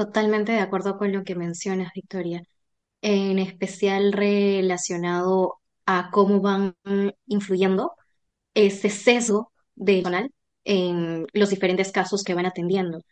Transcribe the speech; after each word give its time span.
Totalmente 0.00 0.52
de 0.52 0.60
acuerdo 0.60 0.96
con 0.96 1.12
lo 1.12 1.24
que 1.24 1.34
mencionas, 1.34 1.92
Victoria, 1.94 2.42
en 3.02 3.38
especial 3.38 4.12
relacionado 4.14 5.60
a 5.86 6.10
cómo 6.10 6.40
van 6.40 6.74
influyendo 7.26 7.92
ese 8.54 8.90
sesgo 8.90 9.52
de 9.74 9.96
personal 10.02 10.30
en 10.64 11.26
los 11.34 11.50
diferentes 11.50 11.92
casos 11.92 12.24
que 12.24 12.34
van 12.34 12.46
atendiendo. 12.46 13.02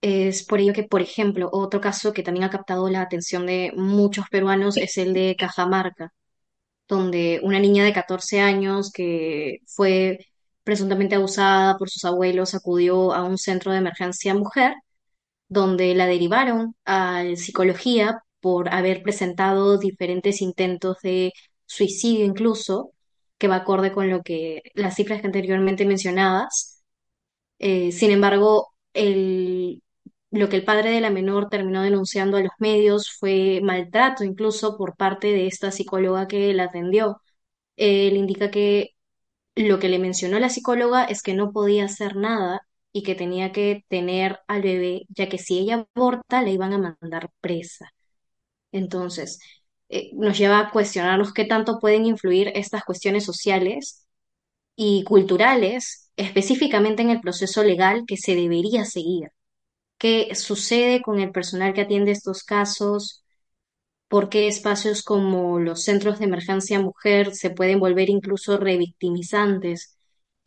Es 0.00 0.42
por 0.44 0.60
ello 0.60 0.72
que, 0.72 0.84
por 0.84 1.02
ejemplo, 1.02 1.50
otro 1.52 1.82
caso 1.82 2.14
que 2.14 2.22
también 2.22 2.44
ha 2.44 2.50
captado 2.50 2.88
la 2.88 3.02
atención 3.02 3.46
de 3.46 3.72
muchos 3.76 4.26
peruanos 4.30 4.78
es 4.78 4.96
el 4.98 5.12
de 5.14 5.36
Cajamarca, 5.38 6.14
donde 6.88 7.40
una 7.44 7.60
niña 7.60 7.84
de 7.84 7.92
14 7.92 8.40
años 8.40 8.90
que 8.92 9.58
fue 9.66 10.26
presuntamente 10.64 11.16
abusada 11.16 11.76
por 11.78 11.90
sus 11.90 12.04
abuelos 12.06 12.54
acudió 12.54 13.12
a 13.14 13.24
un 13.24 13.38
centro 13.38 13.72
de 13.72 13.78
emergencia 13.78 14.34
mujer 14.34 14.74
donde 15.48 15.94
la 15.94 16.06
derivaron 16.06 16.74
a 16.84 17.24
psicología 17.36 18.22
por 18.40 18.72
haber 18.74 19.02
presentado 19.02 19.78
diferentes 19.78 20.42
intentos 20.42 20.98
de 21.02 21.32
suicidio 21.66 22.24
incluso, 22.24 22.92
que 23.38 23.48
va 23.48 23.56
acorde 23.56 23.92
con 23.92 24.10
lo 24.10 24.22
que 24.22 24.62
las 24.74 24.96
cifras 24.96 25.20
que 25.20 25.26
anteriormente 25.28 25.84
mencionabas. 25.86 26.82
Eh, 27.58 27.92
sin 27.92 28.10
embargo, 28.10 28.68
el, 28.92 29.82
lo 30.30 30.48
que 30.48 30.56
el 30.56 30.64
padre 30.64 30.90
de 30.90 31.00
la 31.00 31.10
menor 31.10 31.48
terminó 31.48 31.82
denunciando 31.82 32.36
a 32.36 32.42
los 32.42 32.52
medios 32.58 33.10
fue 33.18 33.60
maltrato 33.62 34.24
incluso 34.24 34.76
por 34.76 34.96
parte 34.96 35.28
de 35.28 35.46
esta 35.46 35.70
psicóloga 35.72 36.28
que 36.28 36.52
la 36.54 36.64
atendió. 36.64 37.20
Él 37.76 38.16
indica 38.16 38.50
que 38.50 38.90
lo 39.56 39.78
que 39.80 39.88
le 39.88 39.98
mencionó 40.00 40.38
la 40.40 40.50
psicóloga 40.50 41.04
es 41.04 41.22
que 41.22 41.34
no 41.34 41.52
podía 41.52 41.86
hacer 41.86 42.16
nada 42.16 42.62
y 42.92 43.02
que 43.02 43.14
tenía 43.14 43.52
que 43.52 43.84
tener 43.88 44.40
al 44.48 44.62
bebé, 44.62 45.06
ya 45.10 45.28
que 45.28 45.38
si 45.38 45.58
ella 45.60 45.86
aborta, 45.96 46.42
le 46.42 46.52
iban 46.52 46.72
a 46.72 46.96
mandar 47.00 47.30
presa. 47.40 47.90
Entonces, 48.72 49.40
eh, 49.88 50.10
nos 50.14 50.38
lleva 50.38 50.60
a 50.60 50.70
cuestionarnos 50.70 51.32
qué 51.32 51.44
tanto 51.44 51.78
pueden 51.80 52.06
influir 52.06 52.52
estas 52.54 52.84
cuestiones 52.84 53.24
sociales 53.24 54.06
y 54.76 55.04
culturales, 55.04 56.10
específicamente 56.16 57.02
en 57.02 57.10
el 57.10 57.20
proceso 57.20 57.64
legal 57.64 58.04
que 58.06 58.16
se 58.16 58.34
debería 58.36 58.84
seguir. 58.84 59.30
¿Qué 59.98 60.34
sucede 60.36 61.02
con 61.02 61.20
el 61.20 61.32
personal 61.32 61.74
que 61.74 61.82
atiende 61.82 62.12
estos 62.12 62.44
casos? 62.44 63.24
¿Por 64.08 64.28
qué 64.30 64.48
espacios 64.48 65.02
como 65.02 65.58
los 65.60 65.84
centros 65.84 66.18
de 66.18 66.26
emergencia 66.26 66.80
mujer 66.80 67.34
se 67.34 67.50
pueden 67.50 67.80
volver 67.80 68.10
incluso 68.10 68.58
revictimizantes? 68.58 69.97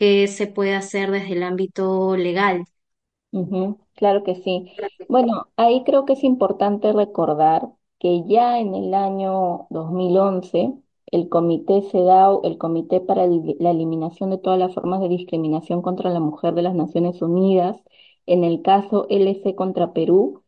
¿Qué 0.01 0.27
se 0.27 0.47
puede 0.47 0.75
hacer 0.75 1.11
desde 1.11 1.31
el 1.33 1.43
ámbito 1.43 2.17
legal? 2.17 2.65
Ujú, 3.31 3.79
claro 3.95 4.23
que 4.23 4.35
sí. 4.35 4.71
Bueno, 5.07 5.47
ahí 5.55 5.83
creo 5.85 6.05
que 6.05 6.13
es 6.13 6.23
importante 6.23 6.91
recordar 6.93 7.69
que 7.99 8.23
ya 8.27 8.59
en 8.59 8.75
el 8.75 8.93
año 8.93 9.67
2011 9.69 10.73
el 11.07 11.29
Comité 11.29 11.81
CEDAW, 11.91 12.41
el 12.43 12.57
Comité 12.57 12.99
para 13.01 13.23
el- 13.25 13.55
la 13.59 13.71
Eliminación 13.71 14.29
de 14.31 14.37
todas 14.37 14.59
las 14.59 14.73
formas 14.73 15.01
de 15.01 15.09
discriminación 15.09 15.81
contra 15.81 16.09
la 16.09 16.19
mujer 16.19 16.53
de 16.55 16.61
las 16.63 16.75
Naciones 16.75 17.21
Unidas, 17.21 17.81
en 18.25 18.43
el 18.43 18.61
caso 18.61 19.07
LC 19.09 19.55
contra 19.55 19.93
Perú, 19.93 20.43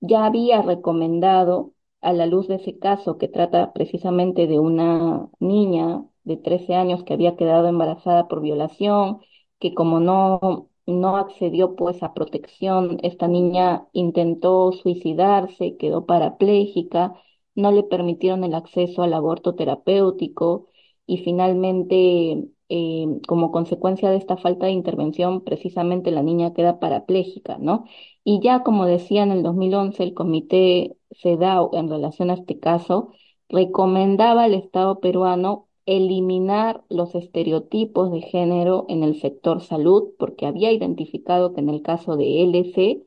ya 0.00 0.26
había 0.26 0.62
recomendado, 0.62 1.72
a 2.02 2.12
la 2.12 2.26
luz 2.26 2.46
de 2.48 2.56
ese 2.56 2.78
caso 2.78 3.18
que 3.18 3.28
trata 3.28 3.72
precisamente 3.72 4.46
de 4.46 4.58
una 4.60 5.28
niña 5.40 6.04
de 6.26 6.36
13 6.36 6.74
años 6.74 7.04
que 7.04 7.14
había 7.14 7.36
quedado 7.36 7.68
embarazada 7.68 8.28
por 8.28 8.42
violación, 8.42 9.20
que 9.60 9.74
como 9.74 10.00
no, 10.00 10.70
no 10.86 11.16
accedió 11.16 11.76
pues 11.76 12.02
a 12.02 12.14
protección, 12.14 12.98
esta 13.02 13.28
niña 13.28 13.88
intentó 13.92 14.72
suicidarse, 14.72 15.76
quedó 15.78 16.06
parapléjica, 16.06 17.14
no 17.54 17.72
le 17.72 17.82
permitieron 17.84 18.44
el 18.44 18.54
acceso 18.54 19.02
al 19.02 19.14
aborto 19.14 19.54
terapéutico 19.54 20.68
y 21.06 21.18
finalmente, 21.18 22.48
eh, 22.68 23.06
como 23.28 23.52
consecuencia 23.52 24.10
de 24.10 24.16
esta 24.16 24.36
falta 24.36 24.66
de 24.66 24.72
intervención, 24.72 25.42
precisamente 25.44 26.10
la 26.10 26.22
niña 26.22 26.52
queda 26.54 26.78
parapléjica, 26.80 27.58
¿no? 27.58 27.84
Y 28.24 28.40
ya, 28.42 28.62
como 28.62 28.86
decía 28.86 29.22
en 29.22 29.30
el 29.32 29.42
2011, 29.42 30.02
el 30.02 30.14
comité 30.14 30.96
CEDAW 31.12 31.70
en 31.74 31.88
relación 31.88 32.30
a 32.30 32.34
este 32.34 32.58
caso 32.58 33.12
recomendaba 33.48 34.44
al 34.44 34.54
Estado 34.54 35.00
peruano 35.00 35.65
eliminar 35.86 36.84
los 36.88 37.14
estereotipos 37.14 38.10
de 38.12 38.20
género 38.22 38.86
en 38.88 39.02
el 39.02 39.20
sector 39.20 39.60
salud, 39.62 40.10
porque 40.18 40.46
había 40.46 40.72
identificado 40.72 41.54
que 41.54 41.60
en 41.60 41.68
el 41.70 41.82
caso 41.82 42.16
de 42.16 42.42
LC 42.42 43.06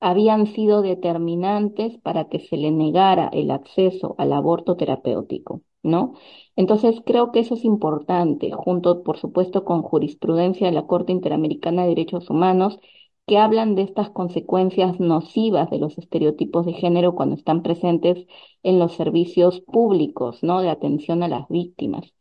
habían 0.00 0.46
sido 0.46 0.82
determinantes 0.82 1.98
para 1.98 2.28
que 2.28 2.38
se 2.40 2.56
le 2.56 2.70
negara 2.70 3.28
el 3.32 3.50
acceso 3.50 4.14
al 4.18 4.32
aborto 4.32 4.76
terapéutico, 4.76 5.62
¿no? 5.82 6.14
Entonces, 6.56 7.00
creo 7.04 7.32
que 7.32 7.40
eso 7.40 7.54
es 7.54 7.64
importante, 7.64 8.52
junto, 8.52 9.02
por 9.02 9.18
supuesto, 9.18 9.64
con 9.64 9.82
jurisprudencia 9.82 10.66
de 10.68 10.72
la 10.74 10.86
Corte 10.86 11.12
Interamericana 11.12 11.82
de 11.82 11.88
Derechos 11.90 12.30
Humanos 12.30 12.78
que 13.26 13.38
hablan 13.38 13.74
de 13.74 13.82
estas 13.82 14.10
consecuencias 14.10 14.98
nocivas 15.00 15.70
de 15.70 15.78
los 15.78 15.98
estereotipos 15.98 16.66
de 16.66 16.72
género 16.74 17.14
cuando 17.14 17.34
están 17.36 17.62
presentes 17.62 18.26
en 18.62 18.78
los 18.78 18.94
servicios 18.94 19.60
públicos, 19.60 20.42
¿no? 20.42 20.60
De 20.62 20.70
atención 20.70 21.22
a 21.22 21.28
las 21.28 21.46
víctimas. 21.48 22.12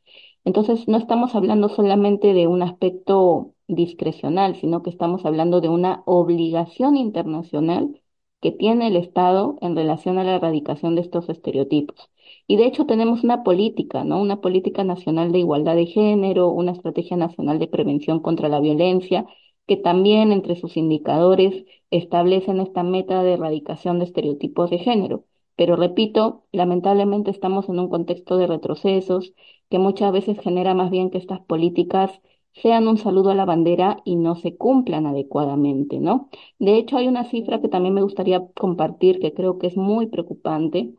Entonces, 0.48 0.88
no 0.88 0.98
estamos 0.98 1.36
hablando 1.36 1.68
solamente 1.68 2.34
de 2.34 2.48
un 2.48 2.64
aspecto 2.64 3.54
discrecional, 3.68 4.56
sino 4.56 4.82
que 4.82 4.90
estamos 4.90 5.26
hablando 5.26 5.60
de 5.62 5.68
una 5.70 6.04
obligación 6.06 6.96
internacional 6.96 8.02
que 8.42 8.52
tiene 8.54 8.88
el 8.88 8.96
Estado 8.96 9.58
en 9.62 9.76
relación 9.76 10.18
a 10.18 10.24
la 10.24 10.36
erradicación 10.36 10.96
de 10.96 11.02
estos 11.02 11.28
estereotipos. 11.30 12.10
Y 12.48 12.56
de 12.56 12.66
hecho 12.66 12.86
tenemos 12.86 13.26
una 13.26 13.44
política, 13.44 14.06
¿no? 14.06 14.22
Una 14.22 14.40
política 14.40 14.86
nacional 14.86 15.34
de 15.34 15.40
igualdad 15.40 15.76
de 15.76 15.88
género, 15.88 16.50
una 16.50 16.72
estrategia 16.72 17.18
nacional 17.18 17.60
de 17.60 17.68
prevención 17.68 18.22
contra 18.22 18.48
la 18.50 18.62
violencia 18.62 19.26
que 19.68 19.76
también 19.76 20.32
entre 20.32 20.56
sus 20.56 20.78
indicadores 20.78 21.66
establecen 21.92 22.62
esta 22.62 22.84
meta 22.84 23.22
de 23.22 23.34
erradicación 23.34 24.00
de 24.00 24.06
estereotipos 24.06 24.70
de 24.70 24.80
género. 24.80 25.26
Pero 25.58 25.76
repito, 25.76 26.46
lamentablemente 26.54 27.32
estamos 27.32 27.68
en 27.70 27.80
un 27.80 27.90
contexto 27.90 28.38
de 28.38 28.48
retrocesos 28.48 29.34
que 29.70 29.80
muchas 29.80 30.12
veces 30.14 30.40
genera 30.40 30.74
más 30.74 30.92
bien 30.92 31.10
que 31.12 31.18
estas 31.18 31.42
políticas 31.42 32.22
sean 32.54 32.88
un 32.88 32.98
saludo 32.98 33.32
a 33.32 33.36
la 33.36 33.46
bandera 33.46 34.02
y 34.06 34.16
no 34.16 34.36
se 34.36 34.58
cumplan 34.58 35.06
adecuadamente, 35.08 36.00
¿no? 36.00 36.30
De 36.60 36.78
hecho, 36.78 36.98
hay 36.98 37.08
una 37.10 37.26
cifra 37.26 37.62
que 37.62 37.70
también 37.70 37.94
me 37.96 38.02
gustaría 38.04 38.48
compartir 38.56 39.20
que 39.20 39.34
creo 39.34 39.60
que 39.60 39.68
es 39.68 39.78
muy 39.78 40.08
preocupante, 40.08 40.96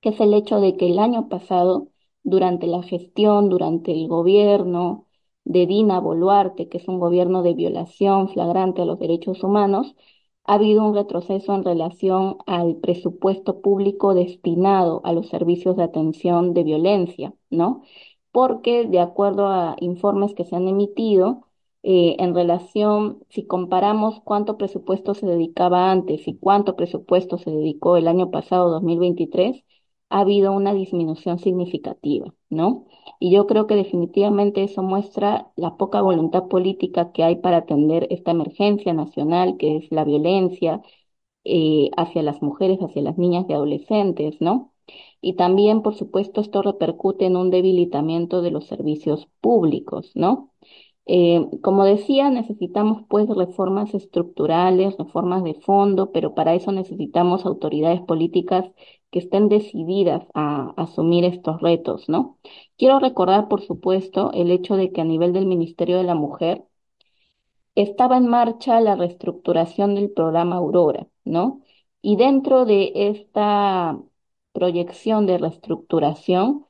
que 0.00 0.10
es 0.10 0.20
el 0.20 0.34
hecho 0.34 0.60
de 0.60 0.76
que 0.76 0.86
el 0.90 0.98
año 0.98 1.28
pasado, 1.28 1.88
durante 2.22 2.66
la 2.66 2.82
gestión, 2.82 3.48
durante 3.48 3.92
el 3.92 4.08
gobierno, 4.08 5.06
de 5.44 5.66
Dina 5.66 6.00
Boluarte, 6.00 6.68
que 6.68 6.78
es 6.78 6.88
un 6.88 6.98
gobierno 7.00 7.42
de 7.42 7.54
violación 7.54 8.28
flagrante 8.28 8.82
a 8.82 8.84
los 8.84 8.98
derechos 8.98 9.42
humanos, 9.42 9.94
ha 10.50 10.54
habido 10.54 10.84
un 10.84 10.94
retroceso 10.96 11.54
en 11.54 11.64
relación 11.64 12.38
al 12.46 12.76
presupuesto 12.76 13.60
público 13.60 14.14
destinado 14.14 15.00
a 15.04 15.12
los 15.12 15.28
servicios 15.28 15.76
de 15.76 15.84
atención 15.84 16.54
de 16.54 16.64
violencia, 16.64 17.32
¿no? 17.50 17.82
Porque 18.32 18.86
de 18.86 18.98
acuerdo 19.00 19.46
a 19.48 19.76
informes 19.80 20.34
que 20.34 20.44
se 20.44 20.56
han 20.56 20.66
emitido, 20.68 21.46
eh, 21.84 22.16
en 22.18 22.34
relación, 22.34 23.24
si 23.30 23.46
comparamos 23.46 24.20
cuánto 24.24 24.58
presupuesto 24.58 25.14
se 25.14 25.26
dedicaba 25.26 25.90
antes 25.92 26.26
y 26.28 26.36
cuánto 26.36 26.74
presupuesto 26.76 27.38
se 27.38 27.50
dedicó 27.52 27.96
el 27.96 28.08
año 28.08 28.30
pasado, 28.32 28.70
2023, 28.70 29.64
ha 30.10 30.20
habido 30.20 30.52
una 30.52 30.74
disminución 30.74 31.38
significativa, 31.38 32.34
¿no? 32.50 32.86
Y 33.18 33.30
yo 33.32 33.46
creo 33.46 33.66
que 33.66 33.74
definitivamente 33.76 34.62
eso 34.64 34.82
muestra 34.82 35.50
la 35.56 35.76
poca 35.76 36.00
voluntad 36.02 36.48
política 36.48 37.12
que 37.12 37.24
hay 37.24 37.36
para 37.36 37.58
atender 37.58 38.06
esta 38.10 38.30
emergencia 38.32 38.92
nacional, 38.94 39.56
que 39.58 39.76
es 39.78 39.90
la 39.92 40.04
violencia 40.04 40.82
eh, 41.44 41.90
hacia 41.96 42.22
las 42.22 42.42
mujeres, 42.42 42.78
hacia 42.80 43.02
las 43.02 43.18
niñas 43.18 43.46
y 43.48 43.52
adolescentes, 43.54 44.36
¿no? 44.40 44.72
Y 45.20 45.34
también, 45.36 45.82
por 45.82 45.94
supuesto, 45.94 46.40
esto 46.40 46.62
repercute 46.62 47.26
en 47.26 47.36
un 47.36 47.50
debilitamiento 47.50 48.42
de 48.42 48.50
los 48.50 48.66
servicios 48.66 49.28
públicos, 49.40 50.12
¿no? 50.14 50.52
Eh, 51.06 51.46
como 51.62 51.84
decía, 51.84 52.30
necesitamos 52.30 53.02
pues 53.08 53.28
reformas 53.28 53.94
estructurales, 53.94 54.96
reformas 54.98 55.42
de 55.44 55.54
fondo, 55.54 56.12
pero 56.12 56.34
para 56.34 56.54
eso 56.54 56.72
necesitamos 56.72 57.46
autoridades 57.46 58.00
políticas 58.02 58.66
que 59.10 59.18
estén 59.20 59.48
decididas 59.48 60.24
a 60.34 60.72
asumir 60.76 61.24
estos 61.24 61.60
retos, 61.62 62.08
¿no? 62.08 62.38
Quiero 62.78 62.98
recordar, 63.00 63.48
por 63.48 63.62
supuesto, 63.62 64.32
el 64.34 64.50
hecho 64.50 64.76
de 64.76 64.92
que 64.92 65.00
a 65.02 65.04
nivel 65.04 65.32
del 65.32 65.46
Ministerio 65.46 65.98
de 65.98 66.04
la 66.04 66.14
Mujer 66.14 66.64
estaba 67.74 68.16
en 68.16 68.28
marcha 68.28 68.80
la 68.80 68.96
reestructuración 68.96 69.94
del 69.94 70.10
programa 70.12 70.56
Aurora, 70.56 71.08
¿no? 71.24 71.62
Y 72.02 72.16
dentro 72.16 72.64
de 72.64 72.92
esta 72.94 73.98
proyección 74.52 75.26
de 75.26 75.38
reestructuración, 75.38 76.66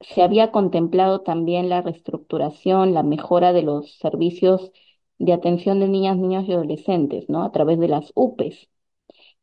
se 0.00 0.22
había 0.22 0.52
contemplado 0.52 1.22
también 1.22 1.70
la 1.70 1.82
reestructuración, 1.82 2.94
la 2.94 3.04
mejora 3.04 3.54
de 3.54 3.62
los 3.64 3.98
servicios 3.98 4.72
de 5.18 5.34
atención 5.34 5.80
de 5.80 5.88
niñas, 5.88 6.18
niños 6.18 6.46
y 6.48 6.54
adolescentes, 6.54 7.30
¿no? 7.30 7.44
A 7.44 7.52
través 7.52 7.80
de 7.80 7.88
las 7.88 8.12
UPEs. 8.16 8.69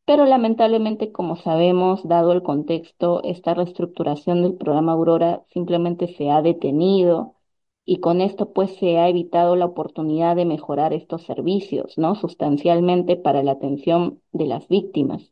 Pero 0.08 0.24
lamentablemente, 0.26 1.12
como 1.12 1.36
sabemos, 1.36 2.08
dado 2.08 2.32
el 2.32 2.42
contexto, 2.42 3.22
esta 3.24 3.52
reestructuración 3.54 4.42
del 4.42 4.54
programa 4.56 4.92
Aurora 4.92 5.44
simplemente 5.52 6.08
se 6.16 6.30
ha 6.30 6.40
detenido 6.42 7.36
y 7.84 8.00
con 8.00 8.22
esto 8.22 8.54
pues 8.54 8.74
se 8.78 8.96
ha 8.98 9.08
evitado 9.10 9.54
la 9.56 9.66
oportunidad 9.66 10.34
de 10.36 10.46
mejorar 10.46 10.94
estos 10.94 11.24
servicios, 11.24 11.98
¿no? 11.98 12.14
Sustancialmente 12.14 13.16
para 13.16 13.42
la 13.42 13.52
atención 13.52 14.22
de 14.32 14.46
las 14.46 14.66
víctimas. 14.68 15.30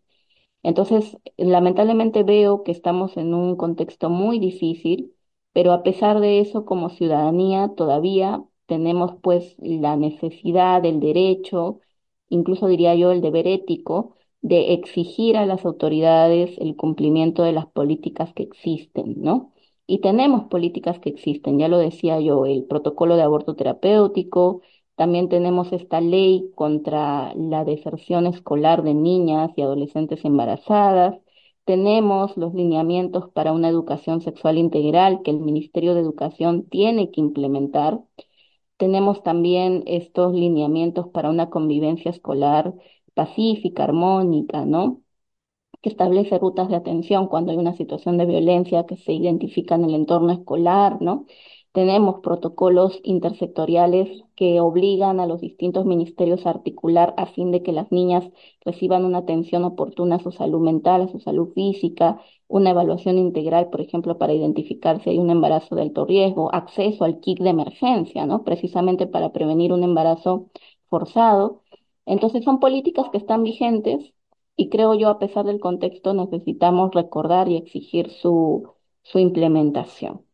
Entonces, 0.62 1.19
lamentablemente 1.37 2.23
veo 2.25 2.62
que 2.64 2.73
estamos 2.73 3.17
en 3.17 3.34
un 3.34 3.56
contexto 3.56 4.11
muy 4.11 4.38
difícil, 4.40 5.14
pero 5.52 5.73
a 5.73 5.82
pesar 5.84 6.20
de 6.20 6.40
eso, 6.40 6.64
como 6.67 6.90
ciudadanía, 6.90 7.70
todavía 7.76 8.44
tenemos 8.67 9.14
pues 9.23 9.56
la 9.58 9.96
necesidad, 9.96 10.84
el 10.84 11.00
derecho, 11.00 11.81
incluso 12.28 12.67
diría 12.69 12.94
yo 12.96 13.12
el 13.12 13.20
deber 13.23 13.46
ético, 13.46 14.17
de 14.42 14.72
exigir 14.74 15.36
a 15.36 15.46
las 15.46 15.64
autoridades 15.64 16.56
el 16.58 16.76
cumplimiento 16.76 17.42
de 17.42 17.52
las 17.52 17.66
políticas 17.66 18.32
que 18.34 18.42
existen, 18.44 19.14
¿no? 19.22 19.52
Y 19.86 20.00
tenemos 20.00 20.44
políticas 20.48 20.98
que 21.00 21.10
existen, 21.10 21.58
ya 21.58 21.68
lo 21.68 21.78
decía 21.78 22.20
yo, 22.20 22.46
el 22.46 22.64
protocolo 22.64 23.16
de 23.16 23.22
aborto 23.22 23.54
terapéutico, 23.56 24.62
también 24.96 25.28
tenemos 25.28 25.72
esta 25.72 26.00
ley 26.00 26.50
contra 26.54 27.34
la 27.34 27.64
deserción 27.64 28.26
escolar 28.26 28.82
de 28.82 28.94
niñas 28.94 29.50
y 29.56 29.62
adolescentes 29.62 30.24
embarazadas. 30.24 31.20
Tenemos 31.64 32.36
los 32.36 32.54
lineamientos 32.54 33.28
para 33.30 33.52
una 33.52 33.68
educación 33.68 34.22
sexual 34.22 34.56
integral 34.58 35.20
que 35.22 35.32
el 35.32 35.40
Ministerio 35.40 35.94
de 35.94 36.00
Educación 36.00 36.66
tiene 36.68 37.10
que 37.10 37.20
implementar. 37.20 38.00
Tenemos 38.78 39.22
también 39.22 39.84
estos 39.86 40.34
lineamientos 40.34 41.08
para 41.08 41.30
una 41.30 41.50
convivencia 41.50 42.10
escolar 42.10 42.74
pacífica, 43.16 43.84
armónica, 43.84 44.66
¿no? 44.66 45.02
que 45.82 45.88
establece 45.90 46.38
rutas 46.38 46.68
de 46.68 46.76
atención 46.76 47.28
cuando 47.28 47.52
hay 47.52 47.58
una 47.58 47.74
situación 47.76 48.18
de 48.18 48.26
violencia 48.26 48.86
que 48.86 48.96
se 48.96 49.12
identifica 49.12 49.74
en 49.76 49.84
el 49.84 49.94
entorno 49.94 50.32
escolar, 50.32 51.00
¿no? 51.00 51.26
Tenemos 51.72 52.20
protocolos 52.22 53.00
intersectoriales 53.04 54.24
que 54.34 54.60
obligan 54.60 55.20
a 55.20 55.26
los 55.26 55.40
distintos 55.42 55.84
ministerios 55.84 56.46
a 56.46 56.50
articular 56.50 57.12
a 57.18 57.26
fin 57.26 57.50
de 57.52 57.62
que 57.62 57.72
las 57.72 57.92
niñas 57.92 58.24
reciban 58.64 59.04
una 59.04 59.18
atención 59.18 59.62
oportuna 59.64 60.16
a 60.16 60.20
su 60.22 60.32
salud 60.32 60.60
mental, 60.60 61.02
a 61.02 61.08
su 61.08 61.20
salud 61.20 61.52
física, 61.54 62.20
una 62.48 62.70
evaluación 62.70 63.18
integral, 63.18 63.68
por 63.70 63.82
ejemplo, 63.82 64.16
para 64.18 64.32
identificar 64.32 65.02
si 65.02 65.10
hay 65.10 65.18
un 65.18 65.30
embarazo 65.30 65.74
de 65.76 65.82
alto 65.82 66.06
riesgo, 66.06 66.52
acceso 66.54 67.04
al 67.04 67.20
kit 67.20 67.40
de 67.40 67.50
emergencia, 67.50 68.24
¿no? 68.26 68.42
Precisamente 68.44 69.06
para 69.06 69.32
prevenir 69.32 69.72
un 69.72 69.84
embarazo 69.84 70.48
forzado. 70.88 71.62
Entonces 72.06 72.44
son 72.44 72.60
políticas 72.60 73.06
que 73.12 73.18
están 73.18 73.42
vigentes 73.44 74.12
y 74.56 74.70
creo 74.70 74.94
yo, 74.94 75.08
a 75.10 75.18
pesar 75.18 75.44
del 75.46 75.60
contexto, 75.60 76.14
necesitamos 76.14 76.92
recordar 76.94 77.48
y 77.48 77.56
exigir 77.58 78.10
su, 78.10 78.70
su 79.02 79.18
implementación. 79.18 80.24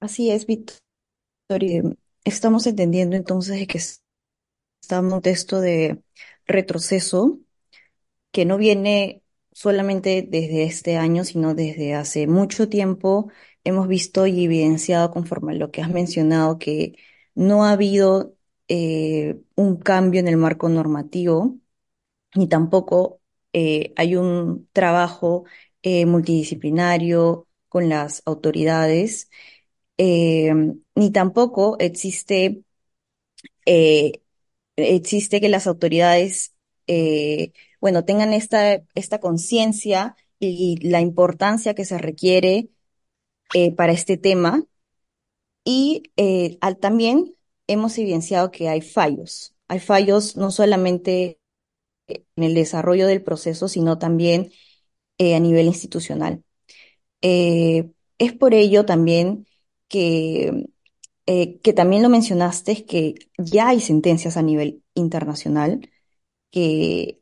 Así 0.00 0.30
es, 0.30 0.46
Victoria. 0.46 0.80
Estamos 2.24 2.66
entendiendo 2.66 3.16
entonces 3.16 3.66
que 3.66 3.78
estamos 3.78 5.12
en 5.12 5.16
un 5.16 5.22
texto 5.22 5.60
de 5.60 6.02
retroceso 6.46 7.38
que 8.32 8.44
no 8.44 8.56
viene 8.58 9.22
solamente 9.52 10.22
desde 10.28 10.64
este 10.64 10.96
año, 10.96 11.24
sino 11.24 11.54
desde 11.54 11.94
hace 11.94 12.26
mucho 12.26 12.68
tiempo. 12.68 13.30
Hemos 13.64 13.88
visto 13.88 14.26
y 14.26 14.44
evidenciado 14.44 15.10
conforme 15.10 15.52
a 15.52 15.56
lo 15.56 15.70
que 15.70 15.82
has 15.82 15.90
mencionado 15.90 16.58
que 16.58 16.96
no 17.34 17.64
ha 17.64 17.72
habido 17.72 18.36
eh, 18.68 19.40
un 19.56 19.76
cambio 19.76 20.20
en 20.20 20.28
el 20.28 20.36
marco 20.36 20.68
normativo, 20.68 21.56
ni 22.36 22.48
tampoco 22.48 23.20
eh, 23.54 23.92
hay 23.96 24.16
un 24.16 24.68
trabajo 24.72 25.44
eh, 25.82 26.06
multidisciplinario 26.06 27.48
con 27.68 27.88
las 27.90 28.22
autoridades, 28.26 29.30
ni 30.94 31.10
tampoco 31.12 31.76
existe, 31.78 32.62
existe 34.76 35.40
que 35.40 35.48
las 35.48 35.66
autoridades, 35.66 36.54
bueno, 37.80 38.04
tengan 38.04 38.32
esta, 38.32 38.82
esta 38.94 39.20
conciencia 39.20 40.16
y 40.38 40.76
la 40.88 41.00
importancia 41.00 41.74
que 41.74 41.84
se 41.84 41.98
requiere 41.98 42.68
para 43.76 43.92
este 43.92 44.16
tema. 44.16 44.64
Y 45.64 46.12
al, 46.60 46.78
también 46.78 47.34
hemos 47.66 47.96
evidenciado 47.98 48.50
que 48.50 48.68
hay 48.68 48.80
fallos. 48.80 49.54
Hay 49.68 49.80
fallos 49.80 50.36
no 50.36 50.50
solamente 50.50 51.38
en 52.08 52.44
el 52.44 52.54
desarrollo 52.54 53.06
del 53.06 53.22
proceso, 53.22 53.68
sino 53.68 53.98
también 53.98 54.52
eh, 55.18 55.34
a 55.34 55.40
nivel 55.40 55.66
institucional. 55.66 56.44
Eh, 57.22 57.90
es 58.18 58.32
por 58.32 58.54
ello 58.54 58.84
también 58.86 59.46
que, 59.88 60.66
eh, 61.26 61.60
que 61.60 61.72
también 61.72 62.02
lo 62.02 62.08
mencionaste, 62.08 62.84
que 62.86 63.14
ya 63.38 63.68
hay 63.68 63.80
sentencias 63.80 64.36
a 64.36 64.42
nivel 64.42 64.82
internacional 64.94 65.90
que 66.50 67.20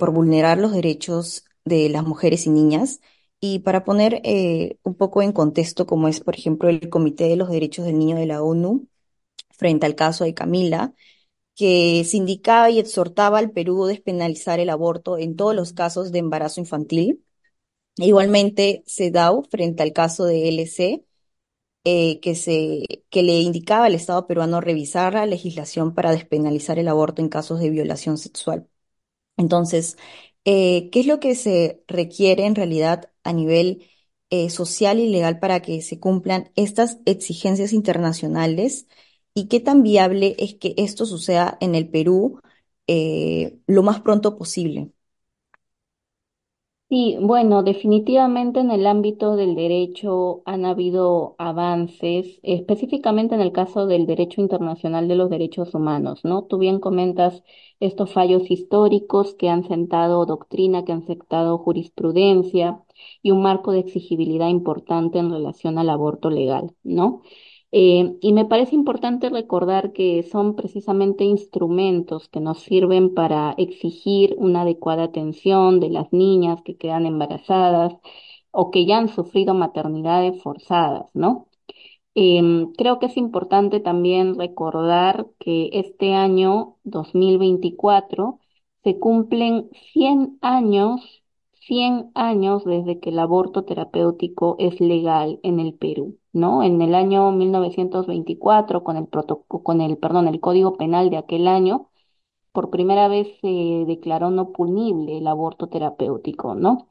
por 0.00 0.12
vulnerar 0.12 0.58
los 0.58 0.72
derechos 0.72 1.44
de 1.64 1.88
las 1.90 2.04
mujeres 2.04 2.46
y 2.46 2.50
niñas. 2.50 3.00
Y 3.40 3.60
para 3.60 3.84
poner 3.84 4.22
un 4.82 4.94
poco 4.94 5.22
en 5.22 5.32
contexto, 5.32 5.86
como 5.86 6.08
es, 6.08 6.20
por 6.20 6.36
ejemplo, 6.36 6.68
el 6.68 6.90
Comité 6.90 7.24
de 7.24 7.36
los 7.36 7.48
Derechos 7.48 7.86
del 7.86 7.98
Niño 7.98 8.16
de 8.16 8.26
la 8.26 8.42
ONU, 8.42 8.86
frente 9.50 9.86
al 9.86 9.94
caso 9.94 10.24
de 10.24 10.34
Camila, 10.34 10.94
que 11.54 12.04
se 12.04 12.16
indicaba 12.16 12.70
y 12.70 12.78
exhortaba 12.78 13.38
al 13.38 13.50
Perú 13.52 13.84
a 13.84 13.88
despenalizar 13.88 14.60
el 14.60 14.70
aborto 14.70 15.18
en 15.18 15.36
todos 15.36 15.54
los 15.54 15.72
casos 15.74 16.12
de 16.12 16.18
embarazo 16.20 16.60
infantil. 16.60 17.24
Igualmente, 17.96 18.82
CEDAW, 18.86 19.44
frente 19.50 19.82
al 19.82 19.92
caso 19.92 20.24
de 20.24 20.48
LC, 20.48 21.04
eh, 21.84 22.20
que, 22.20 22.34
se, 22.34 22.84
le 23.12 23.40
indicaba 23.40 23.86
al 23.86 23.94
Estado 23.94 24.26
peruano 24.26 24.60
revisar 24.60 25.14
la 25.14 25.26
legislación 25.26 25.94
para 25.94 26.12
despenalizar 26.12 26.78
el 26.78 26.88
aborto 26.88 27.22
en 27.22 27.28
casos 27.28 27.60
de 27.60 27.70
violación 27.70 28.18
sexual. 28.18 28.68
Entonces, 29.36 29.96
eh, 30.44 30.90
¿qué 30.90 31.00
es 31.00 31.06
lo 31.06 31.20
que 31.20 31.34
se 31.34 31.82
requiere 31.88 32.46
en 32.46 32.54
realidad 32.54 33.10
a 33.24 33.32
nivel 33.32 33.86
eh, 34.30 34.50
social 34.50 34.98
y 35.00 35.08
legal 35.10 35.38
para 35.40 35.60
que 35.62 35.82
se 35.82 35.98
cumplan 36.00 36.50
estas 36.56 36.98
exigencias 37.06 37.72
internacionales? 37.72 38.86
y 39.34 39.48
qué 39.48 39.60
tan 39.60 39.82
viable 39.82 40.34
es 40.38 40.54
que 40.56 40.74
esto 40.76 41.06
suceda 41.06 41.56
en 41.60 41.74
el 41.74 41.88
Perú 41.88 42.40
eh, 42.86 43.58
lo 43.66 43.82
más 43.82 44.00
pronto 44.00 44.36
posible. 44.36 44.90
Sí, 46.90 47.16
bueno, 47.20 47.62
definitivamente 47.62 48.58
en 48.58 48.72
el 48.72 48.84
ámbito 48.84 49.36
del 49.36 49.54
derecho 49.54 50.42
han 50.44 50.64
habido 50.64 51.36
avances, 51.38 52.40
específicamente 52.42 53.36
en 53.36 53.40
el 53.40 53.52
caso 53.52 53.86
del 53.86 54.06
derecho 54.06 54.40
internacional 54.40 55.06
de 55.06 55.14
los 55.14 55.30
derechos 55.30 55.72
humanos, 55.72 56.24
¿no? 56.24 56.42
Tú 56.46 56.58
bien 56.58 56.80
comentas 56.80 57.44
estos 57.78 58.12
fallos 58.12 58.50
históricos 58.50 59.34
que 59.36 59.48
han 59.48 59.62
sentado 59.68 60.26
doctrina, 60.26 60.84
que 60.84 60.90
han 60.90 61.06
sentado 61.06 61.58
jurisprudencia 61.58 62.82
y 63.22 63.30
un 63.30 63.40
marco 63.42 63.70
de 63.70 63.78
exigibilidad 63.80 64.48
importante 64.48 65.18
en 65.20 65.30
relación 65.30 65.78
al 65.78 65.90
aborto 65.90 66.28
legal, 66.28 66.72
¿no? 66.82 67.22
Eh, 67.72 68.16
y 68.20 68.32
me 68.32 68.44
parece 68.46 68.74
importante 68.74 69.30
recordar 69.30 69.92
que 69.92 70.22
son 70.24 70.56
precisamente 70.56 71.22
instrumentos 71.24 72.28
que 72.28 72.40
nos 72.40 72.60
sirven 72.62 73.14
para 73.14 73.52
exigir 73.58 74.34
una 74.38 74.62
adecuada 74.62 75.04
atención 75.04 75.78
de 75.80 75.90
las 75.90 76.12
niñas 76.12 76.62
que 76.62 76.76
quedan 76.76 77.06
embarazadas 77.06 77.94
o 78.52 78.70
que 78.72 78.86
ya 78.86 78.98
han 78.98 79.08
sufrido 79.08 79.54
maternidades 79.54 80.42
forzadas, 80.42 81.06
¿no? 81.14 81.46
Em, 82.14 82.72
creo 82.74 82.98
que 82.98 83.06
es 83.06 83.16
importante 83.16 83.80
también 83.80 84.38
recordar 84.38 85.28
que 85.38 85.70
este 85.72 86.14
año 86.14 86.76
2024 86.84 88.40
se 88.84 88.98
cumplen 88.98 89.70
100 89.92 90.38
años, 90.42 91.19
100 91.70 92.10
años 92.14 92.64
desde 92.64 93.00
que 93.00 93.10
el 93.10 93.18
aborto 93.20 93.64
terapéutico 93.64 94.56
es 94.58 94.80
legal 94.80 95.40
en 95.44 95.60
el 95.60 95.74
Perú. 95.74 96.18
¿no? 96.32 96.62
En 96.64 96.82
el 96.82 96.94
año 96.94 97.30
1924, 97.32 98.82
con 98.84 98.96
el 98.96 99.08
con 99.62 99.80
el, 99.80 99.96
perdón, 99.98 100.28
el 100.28 100.40
Código 100.40 100.76
Penal 100.76 101.10
de 101.10 101.16
aquel 101.18 101.46
año, 101.48 101.90
por 102.52 102.70
primera 102.70 103.08
vez 103.08 103.28
se 103.40 103.48
declaró 103.86 104.30
no 104.30 104.52
punible 104.52 105.18
el 105.18 105.26
aborto 105.28 105.68
terapéutico, 105.68 106.54
¿no? 106.54 106.88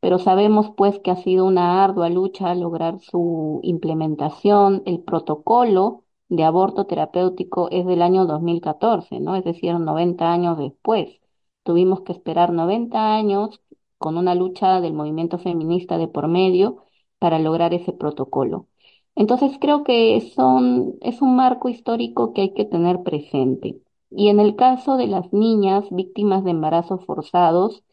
Pero 0.00 0.18
sabemos 0.18 0.70
pues 0.76 0.98
que 1.00 1.10
ha 1.10 1.16
sido 1.16 1.46
una 1.46 1.84
ardua 1.84 2.08
lucha 2.10 2.54
lograr 2.54 3.00
su 3.00 3.60
implementación. 3.62 4.82
El 4.86 5.00
protocolo 5.02 6.04
de 6.28 6.44
aborto 6.44 6.86
terapéutico 6.86 7.68
es 7.70 7.86
del 7.86 8.02
año 8.02 8.26
2014, 8.26 9.20
¿no? 9.20 9.36
Es 9.36 9.44
decir, 9.44 9.74
90 9.78 10.32
años 10.32 10.58
después. 10.58 11.20
Tuvimos 11.64 12.02
que 12.02 12.12
esperar 12.12 12.52
90 12.52 13.14
años 13.16 13.60
con 14.00 14.18
una 14.18 14.34
lucha 14.34 14.80
del 14.82 14.94
movimiento 14.94 15.38
feminista 15.38 15.98
de 15.98 16.08
por 16.08 16.28
medio 16.28 16.84
para 17.20 17.38
lograr 17.38 17.74
ese 17.74 17.92
protocolo. 17.94 18.68
Entonces 19.14 19.52
creo 19.60 19.84
que 19.84 20.20
son, 20.34 20.96
es 21.02 21.22
un 21.22 21.36
marco 21.36 21.68
histórico 21.68 22.32
que 22.34 22.42
hay 22.42 22.54
que 22.54 22.64
tener 22.66 23.02
presente. 23.04 23.80
Y 24.10 24.28
en 24.30 24.40
el 24.40 24.56
caso 24.56 24.96
de 24.98 25.06
las 25.08 25.32
niñas 25.32 25.84
víctimas 25.90 26.44
de 26.44 26.52
embarazos 26.52 27.04
forzados, 27.06 27.84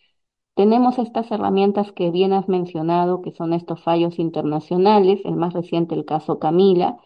tenemos 0.55 0.97
estas 0.99 1.31
herramientas 1.31 1.91
que 1.91 2.11
bien 2.11 2.33
has 2.33 2.47
mencionado, 2.49 3.21
que 3.21 3.31
son 3.33 3.53
estos 3.53 3.81
fallos 3.83 4.19
internacionales, 4.19 5.21
el 5.25 5.35
más 5.35 5.53
reciente, 5.53 5.95
el 5.95 6.05
caso 6.05 6.39
Camila, 6.39 6.97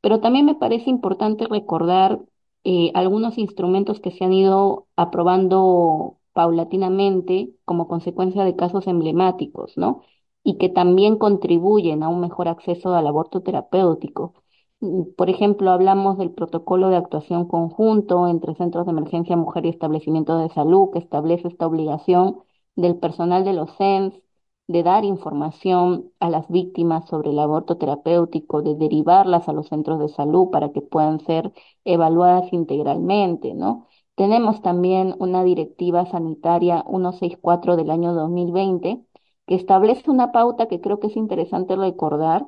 pero 0.00 0.20
también 0.20 0.46
me 0.46 0.54
parece 0.54 0.90
importante 0.90 1.46
recordar 1.48 2.20
eh, 2.64 2.90
algunos 2.94 3.38
instrumentos 3.38 4.00
que 4.00 4.10
se 4.10 4.24
han 4.24 4.32
ido 4.32 4.88
aprobando 4.96 6.18
paulatinamente 6.34 7.54
como 7.64 7.88
consecuencia 7.88 8.44
de 8.44 8.56
casos 8.56 8.86
emblemáticos, 8.88 9.76
¿no? 9.78 10.02
Y 10.44 10.58
que 10.58 10.68
también 10.70 11.16
contribuyen 11.18 12.02
a 12.04 12.08
un 12.10 12.20
mejor 12.20 12.48
acceso 12.48 12.94
al 12.94 13.06
aborto 13.08 13.42
terapéutico. 13.42 14.34
Mm, 14.80 15.04
Por 15.16 15.30
ejemplo, 15.30 15.70
hablamos 15.70 16.18
del 16.18 16.32
protocolo 16.32 16.88
de 16.90 16.96
actuación 16.96 17.46
conjunto 17.48 18.28
entre 18.28 18.54
centros 18.54 18.86
de 18.86 18.92
emergencia 18.92 19.36
mujer 19.36 19.66
y 19.66 19.70
establecimientos 19.70 20.42
de 20.42 20.54
salud 20.54 20.90
que 20.92 20.98
establece 21.00 21.48
esta 21.48 21.66
obligación 21.66 22.40
del 22.76 22.96
personal 22.98 23.44
de 23.44 23.52
los 23.54 23.70
CENS 23.76 24.20
de 24.66 24.82
dar 24.82 25.04
información 25.04 26.10
a 26.20 26.30
las 26.30 26.48
víctimas 26.48 27.06
sobre 27.08 27.30
el 27.30 27.38
aborto 27.38 27.76
terapéutico, 27.76 28.62
de 28.62 28.74
derivarlas 28.76 29.48
a 29.48 29.52
los 29.52 29.68
centros 29.68 29.98
de 30.00 30.08
salud 30.08 30.48
para 30.50 30.72
que 30.72 30.80
puedan 30.80 31.20
ser 31.20 31.52
evaluadas 31.84 32.50
integralmente, 32.52 33.52
¿no? 33.54 33.86
Tenemos 34.16 34.62
también 34.62 35.14
una 35.18 35.42
directiva 35.44 36.06
sanitaria 36.06 36.82
164 36.88 37.76
del 37.76 37.90
año 37.90 38.12
2020 38.14 39.04
que 39.46 39.54
establece 39.56 40.10
una 40.10 40.32
pauta 40.32 40.68
que 40.68 40.80
creo 40.80 41.00
que 41.00 41.08
es 41.08 41.16
interesante 41.16 41.76
recordar, 41.76 42.46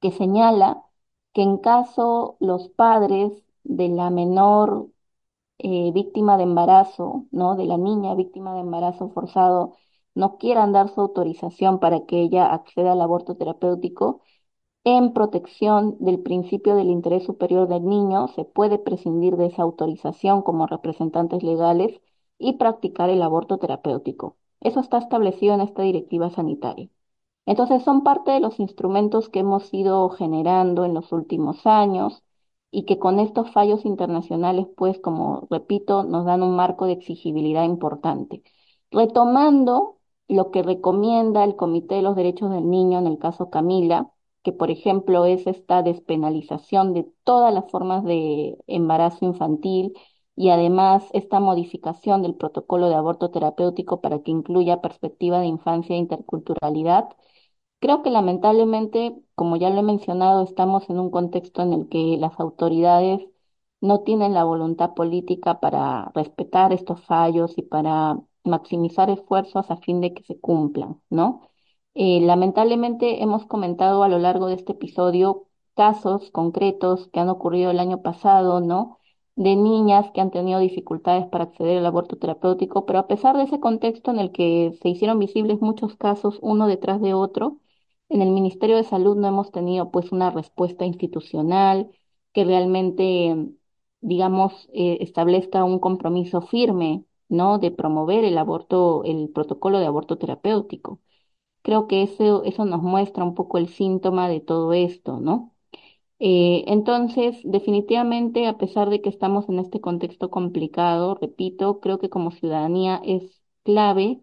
que 0.00 0.12
señala 0.12 0.84
que 1.34 1.42
en 1.42 1.58
caso 1.58 2.36
los 2.40 2.68
padres 2.70 3.32
de 3.64 3.88
la 3.90 4.10
menor 4.10 4.88
eh, 5.58 5.92
víctima 5.94 6.38
de 6.38 6.44
embarazo, 6.44 7.26
¿no? 7.32 7.56
De 7.56 7.66
la 7.66 7.78
niña 7.78 8.14
víctima 8.16 8.54
de 8.54 8.60
embarazo 8.62 9.10
forzado, 9.10 9.74
no 10.16 10.38
quieran 10.38 10.72
dar 10.72 10.90
su 10.90 11.02
autorización 11.02 11.80
para 11.80 12.06
que 12.06 12.22
ella 12.22 12.52
acceda 12.54 12.92
al 12.94 13.02
aborto 13.02 13.36
terapéutico, 13.36 14.22
en 14.84 15.12
protección 15.12 15.96
del 16.00 16.20
principio 16.20 16.74
del 16.76 16.88
interés 16.90 17.24
superior 17.24 17.68
del 17.68 17.84
niño, 17.86 18.28
se 18.28 18.44
puede 18.44 18.78
prescindir 18.78 19.36
de 19.36 19.46
esa 19.46 19.62
autorización 19.62 20.42
como 20.42 20.66
representantes 20.66 21.42
legales 21.42 22.00
y 22.38 22.54
practicar 22.54 23.10
el 23.10 23.22
aborto 23.22 23.58
terapéutico. 23.58 24.36
Eso 24.60 24.80
está 24.80 24.98
establecido 24.98 25.54
en 25.54 25.62
esta 25.62 25.82
directiva 25.82 26.30
sanitaria. 26.30 26.88
Entonces 27.46 27.82
son 27.84 28.02
parte 28.04 28.32
de 28.32 28.40
los 28.40 28.60
instrumentos 28.60 29.28
que 29.28 29.40
hemos 29.40 29.72
ido 29.74 30.08
generando 30.10 30.84
en 30.84 30.94
los 30.94 31.12
últimos 31.12 31.66
años 31.66 32.22
y 32.70 32.84
que 32.84 32.98
con 32.98 33.20
estos 33.20 33.50
fallos 33.52 33.84
internacionales, 33.84 34.66
pues, 34.76 34.98
como 35.00 35.46
repito, 35.50 36.04
nos 36.04 36.24
dan 36.26 36.42
un 36.42 36.56
marco 36.56 36.86
de 36.86 36.92
exigibilidad 36.92 37.64
importante. 37.64 38.42
Retomando 38.90 39.98
lo 40.28 40.50
que 40.50 40.62
recomienda 40.62 41.44
el 41.44 41.56
Comité 41.56 41.96
de 41.96 42.02
los 42.02 42.16
Derechos 42.16 42.50
del 42.50 42.68
Niño 42.70 42.98
en 42.98 43.06
el 43.06 43.18
caso 43.18 43.50
Camila, 43.50 44.10
que 44.44 44.52
por 44.52 44.70
ejemplo 44.70 45.26
es 45.26 45.46
esta 45.48 45.82
despenalización 45.82 46.94
de 46.94 47.04
todas 47.24 47.54
las 47.54 47.70
formas 47.70 48.04
de 48.04 48.58
embarazo 48.68 49.24
infantil 49.26 49.94
y 50.36 50.50
además 50.50 51.04
esta 51.14 51.40
modificación 51.40 52.22
del 52.22 52.36
protocolo 52.36 52.88
de 52.90 52.96
aborto 52.96 53.30
terapéutico 53.32 54.00
para 54.02 54.20
que 54.22 54.30
incluya 54.32 54.82
perspectiva 54.82 55.40
de 55.40 55.46
infancia 55.46 55.96
e 55.96 55.98
interculturalidad 56.00 57.08
Creo 57.80 58.02
que 58.02 58.10
lamentablemente, 58.10 59.14
como 59.34 59.56
ya 59.56 59.70
lo 59.70 59.80
he 59.80 59.82
mencionado, 59.82 60.42
estamos 60.44 60.88
en 60.90 60.98
un 60.98 61.10
contexto 61.10 61.62
en 61.62 61.72
el 61.74 61.88
que 61.88 62.16
las 62.18 62.40
autoridades 62.40 63.20
no 63.80 64.00
tienen 64.02 64.32
la 64.34 64.44
voluntad 64.44 64.94
política 64.94 65.60
para 65.60 66.10
respetar 66.14 66.72
estos 66.72 67.02
fallos 67.04 67.58
y 67.58 67.62
para 67.62 68.18
maximizar 68.44 69.10
esfuerzos 69.10 69.70
a 69.70 69.76
fin 69.76 70.00
de 70.00 70.14
que 70.14 70.22
se 70.24 70.40
cumplan, 70.40 71.00
¿no? 71.10 71.42
Eh, 71.96 72.20
lamentablemente 72.20 73.22
hemos 73.22 73.46
comentado 73.46 74.02
a 74.02 74.08
lo 74.08 74.18
largo 74.18 74.46
de 74.48 74.54
este 74.54 74.72
episodio 74.72 75.46
casos 75.74 76.30
concretos 76.32 77.08
que 77.08 77.20
han 77.20 77.28
ocurrido 77.28 77.70
el 77.70 77.78
año 77.80 78.02
pasado, 78.02 78.60
¿no? 78.60 78.98
De 79.36 79.54
niñas 79.56 80.10
que 80.12 80.20
han 80.20 80.30
tenido 80.32 80.58
dificultades 80.60 81.26
para 81.28 81.44
acceder 81.44 81.78
al 81.78 81.86
aborto 81.86 82.16
terapéutico, 82.16 82.84
pero 82.86 82.98
a 83.00 83.06
pesar 83.06 83.36
de 83.36 83.44
ese 83.44 83.60
contexto 83.60 84.10
en 84.10 84.18
el 84.18 84.32
que 84.32 84.76
se 84.82 84.88
hicieron 84.88 85.18
visibles 85.20 85.60
muchos 85.60 85.96
casos 85.96 86.38
uno 86.42 86.66
detrás 86.66 87.00
de 87.00 87.14
otro, 87.14 87.60
en 88.08 88.22
el 88.22 88.30
Ministerio 88.30 88.76
de 88.76 88.84
Salud 88.84 89.16
no 89.16 89.28
hemos 89.28 89.50
tenido 89.52 89.90
pues 89.90 90.10
una 90.12 90.30
respuesta 90.30 90.84
institucional 90.84 91.90
que 92.32 92.44
realmente, 92.44 93.36
digamos, 94.00 94.68
eh, 94.72 94.98
establezca 95.00 95.64
un 95.64 95.78
compromiso 95.78 96.40
firme, 96.42 97.04
¿no? 97.28 97.58
De 97.58 97.70
promover 97.70 98.24
el 98.24 98.36
aborto, 98.38 99.04
el 99.04 99.28
protocolo 99.30 99.78
de 99.78 99.86
aborto 99.86 100.18
terapéutico. 100.18 101.00
Creo 101.64 101.88
que 101.88 102.04
eso, 102.04 102.44
eso 102.44 102.66
nos 102.66 102.82
muestra 102.82 103.24
un 103.24 103.34
poco 103.34 103.58
el 103.58 103.68
síntoma 103.70 104.28
de 104.30 104.40
todo 104.40 104.72
esto, 104.74 105.20
¿no? 105.20 105.56
Eh, 106.20 106.64
entonces, 106.68 107.38
definitivamente, 107.44 108.46
a 108.48 108.58
pesar 108.58 108.90
de 108.90 109.02
que 109.02 109.10
estamos 109.10 109.48
en 109.48 109.58
este 109.60 109.80
contexto 109.80 110.30
complicado, 110.30 111.16
repito, 111.20 111.80
creo 111.80 111.98
que 112.00 112.10
como 112.10 112.30
ciudadanía 112.32 113.00
es 113.04 113.42
clave 113.64 114.20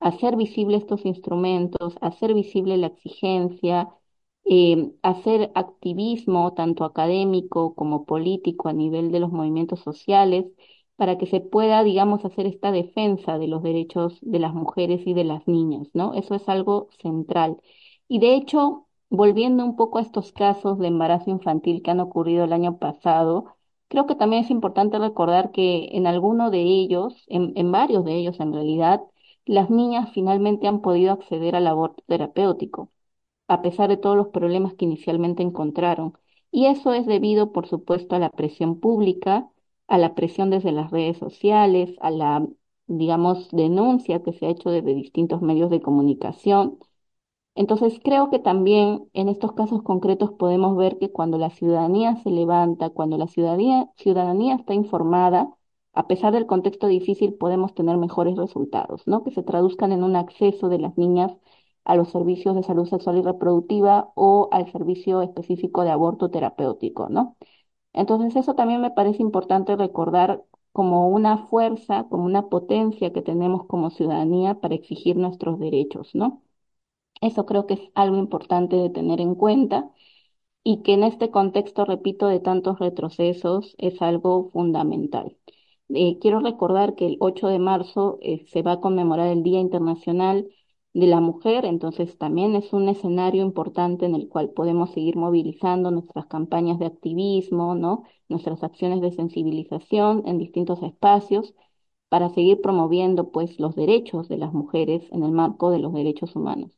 hacer 0.00 0.36
visible 0.36 0.76
estos 0.78 1.04
instrumentos, 1.06 1.96
hacer 2.00 2.34
visible 2.34 2.76
la 2.78 2.88
exigencia, 2.88 3.88
eh, 4.44 4.92
hacer 5.02 5.50
activismo 5.54 6.54
tanto 6.54 6.84
académico 6.84 7.74
como 7.74 8.06
político 8.06 8.68
a 8.68 8.72
nivel 8.72 9.10
de 9.12 9.20
los 9.20 9.32
movimientos 9.32 9.80
sociales 9.80 10.46
para 10.96 11.18
que 11.18 11.26
se 11.26 11.40
pueda, 11.40 11.82
digamos, 11.84 12.24
hacer 12.24 12.46
esta 12.46 12.72
defensa 12.72 13.38
de 13.38 13.48
los 13.48 13.62
derechos 13.62 14.18
de 14.22 14.38
las 14.38 14.54
mujeres 14.54 15.02
y 15.06 15.14
de 15.14 15.24
las 15.24 15.46
niñas, 15.48 15.88
¿no? 15.94 16.14
Eso 16.14 16.34
es 16.34 16.48
algo 16.48 16.88
central. 17.00 17.58
Y 18.08 18.18
de 18.20 18.34
hecho, 18.34 18.86
volviendo 19.10 19.64
un 19.64 19.76
poco 19.76 19.98
a 19.98 20.02
estos 20.02 20.32
casos 20.32 20.78
de 20.78 20.88
embarazo 20.88 21.30
infantil 21.30 21.82
que 21.82 21.90
han 21.90 22.00
ocurrido 22.00 22.44
el 22.44 22.52
año 22.52 22.78
pasado, 22.78 23.56
creo 23.88 24.06
que 24.06 24.14
también 24.14 24.44
es 24.44 24.50
importante 24.50 24.98
recordar 24.98 25.52
que 25.52 25.88
en 25.92 26.06
alguno 26.06 26.50
de 26.50 26.60
ellos, 26.62 27.24
en, 27.28 27.52
en 27.56 27.70
varios 27.72 28.04
de 28.04 28.14
ellos 28.16 28.40
en 28.40 28.52
realidad, 28.52 29.02
las 29.44 29.70
niñas 29.70 30.10
finalmente 30.12 30.66
han 30.66 30.80
podido 30.82 31.12
acceder 31.12 31.54
al 31.56 31.66
aborto 31.66 32.02
terapéutico, 32.06 32.90
a 33.48 33.62
pesar 33.62 33.88
de 33.88 33.96
todos 33.96 34.16
los 34.16 34.28
problemas 34.28 34.74
que 34.74 34.84
inicialmente 34.84 35.42
encontraron. 35.42 36.18
Y 36.50 36.66
eso 36.66 36.92
es 36.92 37.06
debido, 37.06 37.52
por 37.52 37.66
supuesto, 37.66 38.16
a 38.16 38.18
la 38.20 38.30
presión 38.30 38.80
pública, 38.80 39.50
a 39.88 39.98
la 39.98 40.14
presión 40.14 40.50
desde 40.50 40.72
las 40.72 40.90
redes 40.90 41.18
sociales, 41.18 41.94
a 42.00 42.10
la, 42.10 42.46
digamos, 42.86 43.48
denuncia 43.50 44.22
que 44.22 44.32
se 44.32 44.46
ha 44.46 44.50
hecho 44.50 44.70
desde 44.70 44.94
distintos 44.94 45.42
medios 45.42 45.70
de 45.70 45.80
comunicación 45.82 46.78
entonces, 47.54 47.98
creo 48.04 48.28
que 48.30 48.38
también 48.38 49.08
en 49.14 49.28
estos 49.30 49.52
casos 49.54 49.82
concretos 49.82 50.30
podemos 50.32 50.76
ver 50.76 50.98
que 50.98 51.10
cuando 51.10 51.38
la 51.38 51.48
ciudadanía 51.50 52.16
se 52.22 52.30
levanta, 52.30 52.90
cuando 52.90 53.16
la 53.16 53.28
ciudadanía, 53.28 53.90
ciudadanía 53.96 54.54
está 54.56 54.74
informada, 54.74 55.50
a 55.94 56.06
pesar 56.06 56.32
del 56.34 56.46
contexto 56.46 56.86
difícil, 56.86 57.32
podemos 57.34 57.74
tener 57.74 57.96
mejores 57.96 58.36
resultados, 58.36 59.06
¿no? 59.06 59.24
Que 59.24 59.30
se 59.30 59.42
traduzcan 59.42 59.92
en 59.92 60.02
un 60.04 60.16
acceso 60.16 60.68
de 60.68 60.78
las 60.78 60.98
niñas 60.98 61.32
a 61.84 61.96
los 61.96 62.10
servicios 62.10 62.54
de 62.56 62.62
salud 62.62 62.86
sexual 62.88 63.16
y 63.18 63.22
reproductiva 63.22 64.12
o 64.14 64.48
al 64.52 64.70
servicio 64.70 65.22
específico 65.22 65.82
de 65.84 65.90
aborto 65.90 66.30
terapéutico, 66.30 67.08
¿no? 67.08 67.36
Entonces, 67.96 68.36
eso 68.36 68.54
también 68.54 68.80
me 68.82 68.92
parece 68.92 69.22
importante 69.22 69.76
recordar 69.76 70.44
como 70.72 71.08
una 71.10 71.46
fuerza, 71.48 72.06
como 72.10 72.24
una 72.26 72.48
potencia 72.50 73.12
que 73.12 73.22
tenemos 73.22 73.66
como 73.66 73.90
ciudadanía 73.90 74.60
para 74.60 74.74
exigir 74.76 75.16
nuestros 75.16 75.58
derechos, 75.58 76.14
¿no? 76.14 76.42
Eso 77.20 77.46
creo 77.46 77.66
que 77.66 77.74
es 77.74 77.80
algo 77.94 78.16
importante 78.18 78.76
de 78.76 78.90
tener 78.90 79.20
en 79.20 79.34
cuenta 79.34 79.90
y 80.64 80.82
que 80.82 80.94
en 80.94 81.04
este 81.04 81.30
contexto, 81.30 81.84
repito, 81.84 82.28
de 82.28 82.40
tantos 82.40 82.78
retrocesos 82.78 83.74
es 83.78 84.02
algo 84.02 84.50
fundamental. 84.52 85.36
Eh, 85.90 86.18
quiero 86.20 86.40
recordar 86.40 86.96
que 86.96 87.06
el 87.06 87.16
8 87.20 87.48
de 87.48 87.58
marzo 87.60 88.18
eh, 88.22 88.44
se 88.48 88.62
va 88.62 88.72
a 88.72 88.80
conmemorar 88.80 89.28
el 89.28 89.42
Día 89.44 89.60
Internacional 89.60 90.48
de 91.00 91.06
la 91.06 91.20
Mujer, 91.20 91.64
entonces 91.64 92.18
también 92.18 92.56
es 92.56 92.72
un 92.72 92.88
escenario 92.88 93.42
importante 93.42 94.04
en 94.06 94.14
el 94.16 94.28
cual 94.28 94.50
podemos 94.50 94.90
seguir 94.92 95.16
movilizando 95.16 95.90
nuestras 95.92 96.26
campañas 96.26 96.78
de 96.80 96.86
activismo, 96.86 97.74
¿no? 97.76 98.04
Nuestras 98.28 98.64
acciones 98.64 99.00
de 99.00 99.12
sensibilización 99.12 100.24
en 100.26 100.38
distintos 100.38 100.82
espacios 100.82 101.54
para 102.08 102.30
seguir 102.30 102.60
promoviendo 102.62 103.30
pues 103.32 103.60
los 103.60 103.76
derechos 103.76 104.28
de 104.28 104.38
las 104.38 104.52
mujeres 104.54 105.04
en 105.12 105.22
el 105.24 105.32
marco 105.32 105.70
de 105.70 105.78
los 105.80 105.92
derechos 105.94 106.36
humanos. 106.36 106.72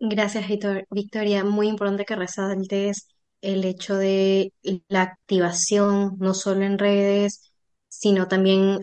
Gracias, 0.00 0.48
Victor- 0.48 0.86
Victoria. 0.90 1.44
Muy 1.44 1.68
importante 1.68 2.04
que 2.04 2.16
resaltes 2.16 3.08
el 3.40 3.64
hecho 3.64 3.96
de 3.96 4.52
la 4.88 5.02
activación, 5.02 6.16
no 6.18 6.34
solo 6.34 6.62
en 6.64 6.78
redes, 6.78 7.52
sino 7.98 8.28
también 8.28 8.80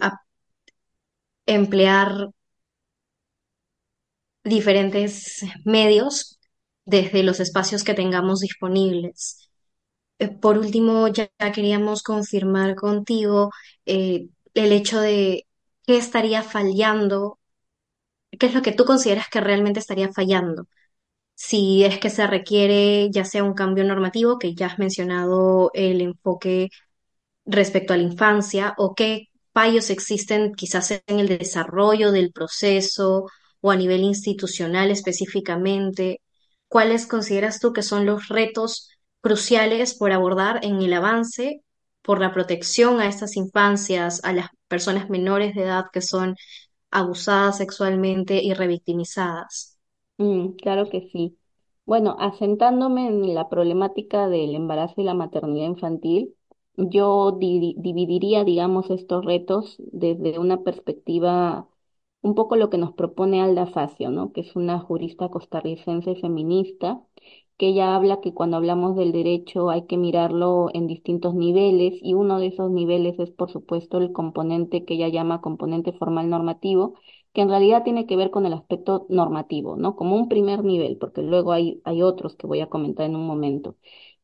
emplear 1.48 2.30
diferentes 4.44 5.42
medios 5.66 6.40
desde 6.86 7.24
los 7.24 7.40
espacios 7.40 7.84
que 7.84 7.94
tengamos 7.94 8.40
disponibles. 8.42 9.50
Eh, 10.20 10.30
Por 10.30 10.58
último, 10.58 11.10
ya 11.10 11.30
ya 11.40 11.52
queríamos 11.54 12.04
confirmar 12.04 12.76
contigo 12.76 13.52
eh, 13.86 14.30
el 14.54 14.72
hecho 14.74 15.02
de 15.02 15.48
qué 15.88 15.98
estaría 15.98 16.44
fallando, 16.44 17.40
qué 18.40 18.48
es 18.48 18.54
lo 18.56 18.62
que 18.62 18.72
tú 18.74 18.86
consideras 18.86 19.30
que 19.30 19.42
realmente 19.42 19.80
estaría 19.80 20.12
fallando. 20.14 20.68
Si 21.36 21.84
es 21.86 22.00
que 22.00 22.10
se 22.12 22.28
requiere 22.28 23.10
ya 23.12 23.26
sea 23.26 23.44
un 23.44 23.54
cambio 23.56 23.84
normativo, 23.86 24.40
que 24.40 24.56
ya 24.56 24.68
has 24.68 24.80
mencionado 24.80 25.72
el 25.74 26.02
enfoque 26.02 26.70
respecto 27.46 27.94
a 27.94 27.98
la 27.98 28.04
infancia 28.04 28.74
o 28.78 28.96
qué 28.96 29.28
fallos 29.54 29.90
existen 29.90 30.54
quizás 30.54 30.92
en 31.08 31.20
el 31.20 31.28
desarrollo 31.28 32.12
del 32.12 32.32
proceso 32.32 33.26
o 33.62 33.72
a 33.72 33.76
nivel 33.76 34.02
institucional 34.02 34.92
específicamente. 34.92 36.22
¿Cuáles 36.68 37.08
consideras 37.08 37.60
tú 37.60 37.74
que 37.74 37.84
son 37.84 38.06
los 38.06 38.28
retos 38.28 38.90
cruciales 39.22 39.96
por 39.98 40.12
abordar 40.12 40.60
en 40.64 40.82
el 40.82 40.94
avance 40.94 41.62
por 42.02 42.20
la 42.20 42.32
protección 42.34 43.00
a 43.00 43.08
estas 43.08 43.36
infancias, 43.36 44.24
a 44.24 44.34
las 44.34 44.50
personas 44.68 45.10
menores 45.10 45.56
de 45.56 45.64
edad 45.64 45.86
que 45.92 46.02
son 46.02 46.36
abusadas 46.92 47.58
sexualmente 47.58 48.44
y 48.44 48.54
revictimizadas? 48.54 49.78
Mm, 50.18 50.52
claro 50.62 50.90
que 50.90 51.10
sí. 51.12 51.38
Bueno, 51.86 52.16
asentándome 52.20 53.08
en 53.08 53.34
la 53.34 53.50
problemática 53.50 54.28
del 54.28 54.56
embarazo 54.56 55.02
y 55.02 55.04
la 55.04 55.14
maternidad 55.14 55.68
infantil, 55.68 56.35
yo 56.78 57.32
di- 57.40 57.76
dividiría, 57.78 58.44
digamos, 58.44 58.90
estos 58.90 59.24
retos 59.26 59.76
desde 59.80 60.40
una 60.40 60.64
perspectiva 60.64 61.68
un 62.22 62.36
poco 62.36 62.56
lo 62.56 62.70
que 62.70 62.78
nos 62.78 62.94
propone 62.94 63.42
Alda 63.42 63.68
Facio, 63.68 64.10
¿no? 64.12 64.32
Que 64.34 64.42
es 64.42 64.56
una 64.56 64.80
jurista 64.80 65.30
costarricense 65.30 66.16
feminista, 66.16 67.02
que 67.58 67.68
ella 67.70 67.96
habla 67.96 68.20
que 68.22 68.34
cuando 68.34 68.58
hablamos 68.58 68.96
del 68.96 69.12
derecho 69.14 69.70
hay 69.70 69.86
que 69.88 69.98
mirarlo 69.98 70.70
en 70.74 70.88
distintos 70.88 71.36
niveles 71.36 71.94
y 72.02 72.14
uno 72.14 72.40
de 72.40 72.48
esos 72.48 72.70
niveles 72.72 73.18
es, 73.20 73.32
por 73.32 73.50
supuesto, 73.52 73.98
el 73.98 74.12
componente 74.12 74.84
que 74.86 74.96
ella 74.96 75.08
llama 75.10 75.42
componente 75.42 75.94
formal 75.94 76.30
normativo 76.30 76.96
que 77.34 77.42
en 77.42 77.50
realidad 77.50 77.84
tiene 77.84 78.06
que 78.08 78.16
ver 78.16 78.32
con 78.32 78.46
el 78.46 78.54
aspecto 78.54 79.06
normativo, 79.10 79.76
¿no? 79.76 79.96
Como 79.98 80.16
un 80.16 80.30
primer 80.30 80.64
nivel, 80.64 80.98
porque 80.98 81.22
luego 81.22 81.52
hay, 81.52 81.82
hay 81.84 82.02
otros 82.02 82.36
que 82.36 82.48
voy 82.48 82.62
a 82.62 82.70
comentar 82.70 83.06
en 83.06 83.16
un 83.18 83.28
momento. 83.28 83.76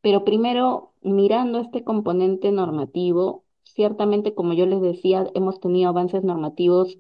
Pero 0.02 0.24
primero, 0.26 0.94
mirando 1.02 1.60
este 1.60 1.84
componente 1.84 2.52
normativo, 2.52 3.46
ciertamente, 3.64 4.34
como 4.36 4.54
yo 4.54 4.66
les 4.66 4.82
decía, 4.82 5.28
hemos 5.36 5.60
tenido 5.60 5.90
avances 5.90 6.24
normativos 6.24 6.98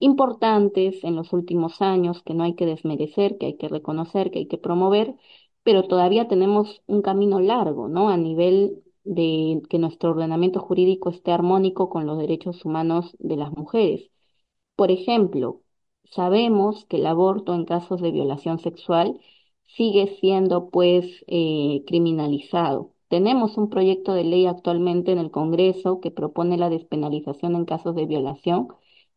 importantes 0.00 1.02
en 1.04 1.16
los 1.16 1.32
últimos 1.32 1.82
años 1.82 2.22
que 2.22 2.34
no 2.34 2.44
hay 2.44 2.54
que 2.54 2.66
desmerecer, 2.66 3.38
que 3.38 3.46
hay 3.46 3.56
que 3.56 3.68
reconocer, 3.68 4.30
que 4.30 4.40
hay 4.40 4.48
que 4.48 4.58
promover, 4.58 5.14
pero 5.62 5.88
todavía 5.88 6.28
tenemos 6.28 6.82
un 6.86 7.02
camino 7.02 7.40
largo, 7.40 7.88
¿no? 7.88 8.08
A 8.10 8.16
nivel 8.16 8.82
de 9.04 9.62
que 9.68 9.78
nuestro 9.78 10.10
ordenamiento 10.10 10.60
jurídico 10.60 11.10
esté 11.10 11.32
armónico 11.32 11.88
con 11.90 12.06
los 12.06 12.18
derechos 12.18 12.64
humanos 12.64 13.16
de 13.18 13.36
las 13.36 13.52
mujeres. 13.52 14.10
Por 14.76 14.90
ejemplo, 14.90 15.62
sabemos 16.04 16.84
que 16.86 16.96
el 16.98 17.06
aborto 17.06 17.54
en 17.54 17.64
casos 17.66 18.00
de 18.00 18.10
violación 18.12 18.58
sexual 18.58 19.20
sigue 19.68 20.16
siendo 20.20 20.70
pues 20.70 21.06
eh, 21.28 21.84
criminalizado. 21.86 22.92
Tenemos 23.08 23.56
un 23.56 23.70
proyecto 23.70 24.12
de 24.14 24.24
ley 24.24 24.46
actualmente 24.46 25.12
en 25.12 25.18
el 25.18 25.30
Congreso 25.30 26.00
que 26.00 26.10
propone 26.10 26.58
la 26.58 26.70
despenalización 26.70 27.56
en 27.56 27.64
casos 27.64 27.94
de 27.94 28.06
violación, 28.06 28.68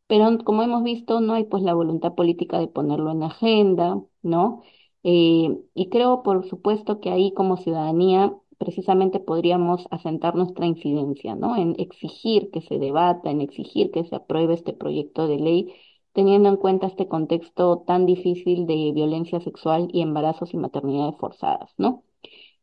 pero 0.07 0.37
como 0.43 0.63
hemos 0.63 0.83
visto 0.83 1.21
no 1.21 1.33
hay 1.33 1.45
pues 1.45 1.63
la 1.63 1.73
voluntad 1.73 2.15
política 2.15 2.59
de 2.59 2.67
ponerlo 2.67 3.11
en 3.11 3.23
agenda, 3.23 4.01
¿no? 4.21 4.61
Eh, 5.03 5.57
y 5.73 5.89
creo 5.89 6.23
por 6.23 6.47
supuesto 6.47 6.99
que 6.99 7.09
ahí 7.11 7.33
como 7.33 7.57
ciudadanía 7.57 8.33
precisamente 8.57 9.19
podríamos 9.19 9.87
asentar 9.91 10.35
nuestra 10.35 10.65
incidencia, 10.67 11.35
¿no? 11.35 11.55
En 11.57 11.75
exigir 11.79 12.51
que 12.51 12.61
se 12.61 12.77
debata, 12.77 13.31
en 13.31 13.41
exigir 13.41 13.91
que 13.91 14.03
se 14.05 14.15
apruebe 14.15 14.53
este 14.53 14.73
proyecto 14.73 15.27
de 15.27 15.37
ley, 15.39 15.73
teniendo 16.13 16.49
en 16.49 16.57
cuenta 16.57 16.87
este 16.87 17.07
contexto 17.07 17.83
tan 17.87 18.05
difícil 18.05 18.65
de 18.67 18.91
violencia 18.93 19.39
sexual 19.41 19.89
y 19.93 20.01
embarazos 20.01 20.53
y 20.53 20.57
maternidades 20.57 21.15
forzadas, 21.17 21.73
¿no? 21.77 22.03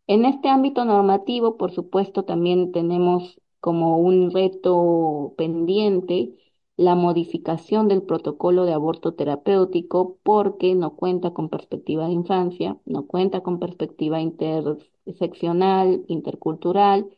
En 0.07 0.25
este 0.25 0.49
ámbito 0.49 0.85
normativo, 0.85 1.57
por 1.57 1.73
supuesto, 1.73 2.25
también 2.25 2.73
tenemos 2.73 3.41
como 3.61 3.99
un 3.99 4.31
reto 4.31 5.35
pendiente 5.37 6.35
la 6.77 6.95
modificación 6.95 7.89
del 7.89 8.03
protocolo 8.03 8.65
de 8.65 8.73
aborto 8.73 9.15
terapéutico 9.15 10.19
porque 10.23 10.75
no 10.75 10.95
cuenta 10.97 11.33
con 11.33 11.49
perspectiva 11.49 12.07
de 12.07 12.13
infancia, 12.13 12.79
no 12.87 13.07
cuenta 13.07 13.43
con 13.43 13.59
perspectiva 13.59 14.21
interseccional, 14.21 16.05
intercultural, 16.09 17.09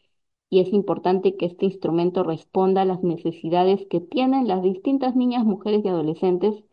y 0.51 0.61
es 0.61 0.73
importante 0.73 1.37
que 1.37 1.47
este 1.47 1.67
instrumento 1.67 2.23
responda 2.25 2.83
a 2.83 2.85
las 2.85 3.03
necesidades 3.03 3.87
que 3.89 4.01
tienen 4.01 4.49
las 4.49 4.63
distintas 4.63 5.17
niñas, 5.17 5.45
mujeres 5.45 5.85
y 5.85 5.89
adolescentes 5.89 6.65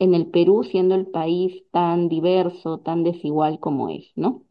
en 0.00 0.14
el 0.14 0.26
Perú, 0.28 0.64
siendo 0.64 0.94
el 0.96 1.06
país 1.06 1.64
tan 1.72 2.08
diverso, 2.08 2.78
tan 2.80 3.04
desigual 3.04 3.60
como 3.60 3.88
es, 3.90 4.12
¿no? 4.16 4.44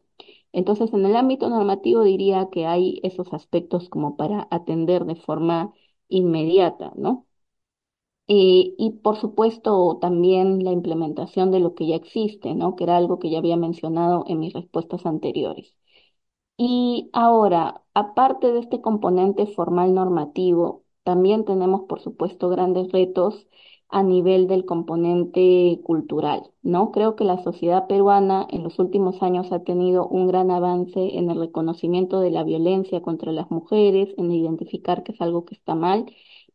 Entonces, 0.52 0.92
en 0.94 1.06
el 1.06 1.16
ámbito 1.16 1.48
normativo 1.50 2.04
diría 2.04 2.48
que 2.52 2.66
hay 2.66 3.00
esos 3.04 3.32
aspectos 3.34 3.88
como 3.90 4.16
para 4.16 4.48
atender 4.50 5.04
de 5.06 5.16
forma 5.16 5.74
inmediata, 6.08 6.92
¿no? 6.96 7.26
Eh, 8.28 8.74
y 8.78 8.92
por 9.02 9.16
supuesto 9.18 9.98
también 10.00 10.64
la 10.64 10.72
implementación 10.72 11.50
de 11.50 11.60
lo 11.60 11.74
que 11.74 11.86
ya 11.88 11.96
existe, 11.96 12.54
¿no? 12.54 12.74
Que 12.76 12.84
era 12.84 12.96
algo 12.96 13.18
que 13.18 13.28
ya 13.30 13.38
había 13.38 13.56
mencionado 13.58 14.24
en 14.28 14.38
mis 14.40 14.54
respuestas 14.54 15.04
anteriores. 15.04 15.74
Y 16.62 17.08
ahora, 17.14 17.82
aparte 17.94 18.52
de 18.52 18.60
este 18.60 18.80
componente 18.82 19.46
formal 19.46 19.94
normativo, 19.94 20.84
también 21.04 21.44
tenemos, 21.46 21.82
por 21.88 22.00
supuesto, 22.00 22.48
grandes 22.50 22.92
retos 22.92 23.46
a 23.88 24.02
nivel 24.02 24.46
del 24.46 24.66
componente 24.66 25.80
cultural, 25.84 26.50
¿no? 26.62 26.92
Creo 26.92 27.16
que 27.16 27.24
la 27.24 27.42
sociedad 27.42 27.86
peruana 27.88 28.46
en 28.50 28.62
los 28.62 28.78
últimos 28.78 29.22
años 29.22 29.50
ha 29.52 29.64
tenido 29.64 30.06
un 30.06 30.26
gran 30.28 30.50
avance 30.50 31.16
en 31.18 31.30
el 31.30 31.40
reconocimiento 31.40 32.20
de 32.20 32.30
la 32.30 32.44
violencia 32.44 33.00
contra 33.02 33.32
las 33.32 33.50
mujeres, 33.50 34.14
en 34.18 34.30
identificar 34.30 35.02
que 35.02 35.12
es 35.12 35.20
algo 35.22 35.44
que 35.46 35.54
está 35.54 35.74
mal, 35.74 36.06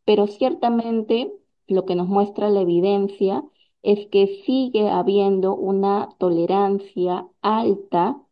pero 0.04 0.26
ciertamente 0.28 1.32
lo 1.66 1.84
que 1.84 1.96
nos 1.96 2.06
muestra 2.08 2.48
la 2.48 2.60
evidencia 2.60 3.44
es 3.82 4.06
que 4.06 4.42
sigue 4.46 4.88
habiendo 4.88 5.54
una 5.56 6.08
tolerancia 6.18 7.26
alta 7.42 8.22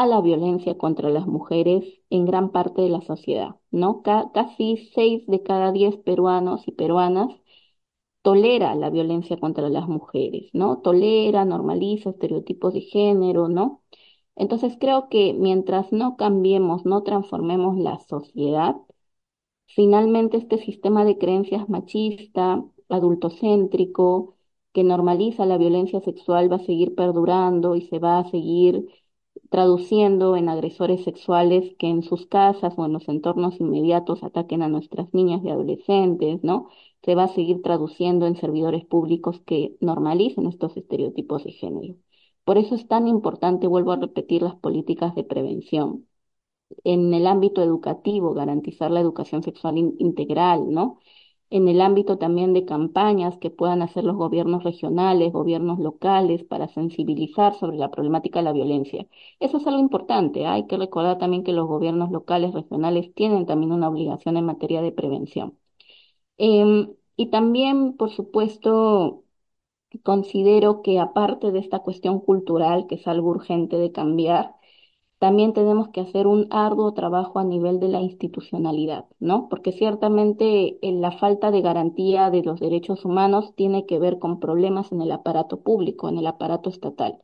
a 0.00 0.06
la 0.06 0.20
violencia 0.22 0.78
contra 0.78 1.10
las 1.10 1.26
mujeres 1.26 1.84
en 2.10 2.24
gran 2.26 2.50
parte 2.52 2.82
de 2.82 2.88
la 2.90 3.02
sociedad, 3.02 3.56
¿no? 3.70 4.02
Ca- 4.02 4.30
casi 4.34 4.90
seis 4.94 5.26
de 5.26 5.42
cada 5.42 5.72
diez 5.72 5.96
peruanos 5.98 6.66
y 6.68 6.72
peruanas 6.72 7.28
tolera 8.22 8.74
la 8.74 8.90
violencia 8.90 9.38
contra 9.38 9.68
las 9.68 9.88
mujeres, 9.88 10.50
¿no? 10.52 10.78
Tolera, 10.82 11.44
normaliza 11.44 12.10
estereotipos 12.10 12.74
de 12.74 12.82
género, 12.82 13.48
¿no? 13.48 13.82
Entonces 14.36 14.76
creo 14.80 15.08
que 15.10 15.34
mientras 15.34 15.92
no 15.92 16.16
cambiemos, 16.16 16.84
no 16.86 17.02
transformemos 17.04 17.76
la 17.78 17.98
sociedad, 18.00 18.76
finalmente 19.66 20.36
este 20.36 20.58
sistema 20.58 21.04
de 21.04 21.18
creencias 21.18 21.68
machista, 21.68 22.64
adultocéntrico, 22.88 24.36
que 24.72 24.84
normaliza 24.84 25.46
la 25.46 25.58
violencia 25.58 26.00
sexual 26.00 26.50
va 26.52 26.56
a 26.56 26.66
seguir 26.66 26.94
perdurando 26.94 27.76
y 27.76 27.82
se 27.88 27.98
va 27.98 28.18
a 28.20 28.30
seguir 28.30 28.86
traduciendo 29.50 30.36
en 30.36 30.48
agresores 30.48 31.04
sexuales 31.04 31.74
que 31.78 31.88
en 31.88 32.02
sus 32.02 32.26
casas 32.26 32.74
o 32.76 32.84
en 32.86 32.92
los 32.92 33.08
entornos 33.08 33.60
inmediatos 33.60 34.22
ataquen 34.22 34.62
a 34.62 34.68
nuestras 34.68 35.12
niñas 35.14 35.42
y 35.44 35.50
adolescentes, 35.50 36.42
¿no? 36.44 36.68
Se 37.02 37.14
va 37.14 37.24
a 37.24 37.28
seguir 37.28 37.62
traduciendo 37.62 38.26
en 38.26 38.36
servidores 38.36 38.84
públicos 38.84 39.40
que 39.46 39.76
normalicen 39.80 40.46
estos 40.46 40.76
estereotipos 40.76 41.44
de 41.44 41.52
género. 41.52 41.94
Por 42.44 42.58
eso 42.58 42.74
es 42.74 42.86
tan 42.88 43.06
importante, 43.08 43.66
vuelvo 43.66 43.92
a 43.92 43.96
repetir, 43.96 44.42
las 44.42 44.56
políticas 44.56 45.14
de 45.14 45.24
prevención. 45.24 46.06
En 46.84 47.14
el 47.14 47.26
ámbito 47.26 47.62
educativo, 47.62 48.34
garantizar 48.34 48.90
la 48.90 49.00
educación 49.00 49.42
sexual 49.42 49.78
in- 49.78 49.94
integral, 49.98 50.70
¿no? 50.70 50.98
En 51.50 51.68
el 51.68 51.80
ámbito 51.80 52.18
también 52.18 52.52
de 52.54 52.64
campañas 52.64 53.36
que 53.38 53.50
puedan 53.50 53.82
hacer 53.82 54.04
los 54.04 54.16
gobiernos 54.16 54.64
regionales, 54.64 55.32
gobiernos 55.32 55.78
locales, 55.78 56.44
para 56.44 56.68
sensibilizar 56.68 57.54
sobre 57.54 57.76
la 57.78 57.90
problemática 57.90 58.38
de 58.40 58.44
la 58.44 58.52
violencia. 58.52 59.06
Eso 59.40 59.58
es 59.58 59.66
algo 59.66 59.80
importante. 59.80 60.46
Hay 60.46 60.66
que 60.66 60.76
recordar 60.78 61.18
también 61.18 61.44
que 61.44 61.52
los 61.52 61.66
gobiernos 61.68 62.10
locales, 62.10 62.52
regionales, 62.54 63.12
tienen 63.14 63.46
también 63.46 63.72
una 63.72 63.88
obligación 63.88 64.36
en 64.36 64.44
materia 64.46 64.82
de 64.82 64.92
prevención. 64.92 65.58
Em, 66.38 66.94
y 67.16 67.30
también, 67.30 67.96
por 67.96 68.10
supuesto, 68.10 69.24
considero 70.04 70.82
que 70.82 71.00
aparte 71.00 71.52
de 71.52 71.60
esta 71.60 71.80
cuestión 71.80 72.20
cultural, 72.20 72.86
que 72.88 72.96
es 72.96 73.06
algo 73.08 73.30
urgente 73.30 73.76
de 73.78 73.92
cambiar, 73.92 74.56
también 75.18 75.52
tenemos 75.52 75.88
que 75.90 76.00
hacer 76.00 76.26
un 76.26 76.46
arduo 76.50 76.94
trabajo 76.94 77.38
a 77.38 77.44
nivel 77.44 77.80
de 77.80 77.88
la 77.88 78.00
institucionalidad, 78.00 79.06
¿no? 79.20 79.48
Porque 79.48 79.72
ciertamente 79.72 80.78
eh, 80.82 80.92
la 80.92 81.12
falta 81.12 81.50
de 81.50 81.60
garantía 81.62 82.30
de 82.30 82.42
los 82.42 82.60
derechos 82.60 83.04
humanos 83.04 83.54
tiene 83.56 83.86
que 83.86 83.98
ver 83.98 84.18
con 84.18 84.40
problemas 84.40 84.92
en 84.92 85.02
el 85.02 85.12
aparato 85.12 85.62
público, 85.62 86.08
en 86.08 86.18
el 86.18 86.26
aparato 86.26 86.70
estatal. 86.70 87.18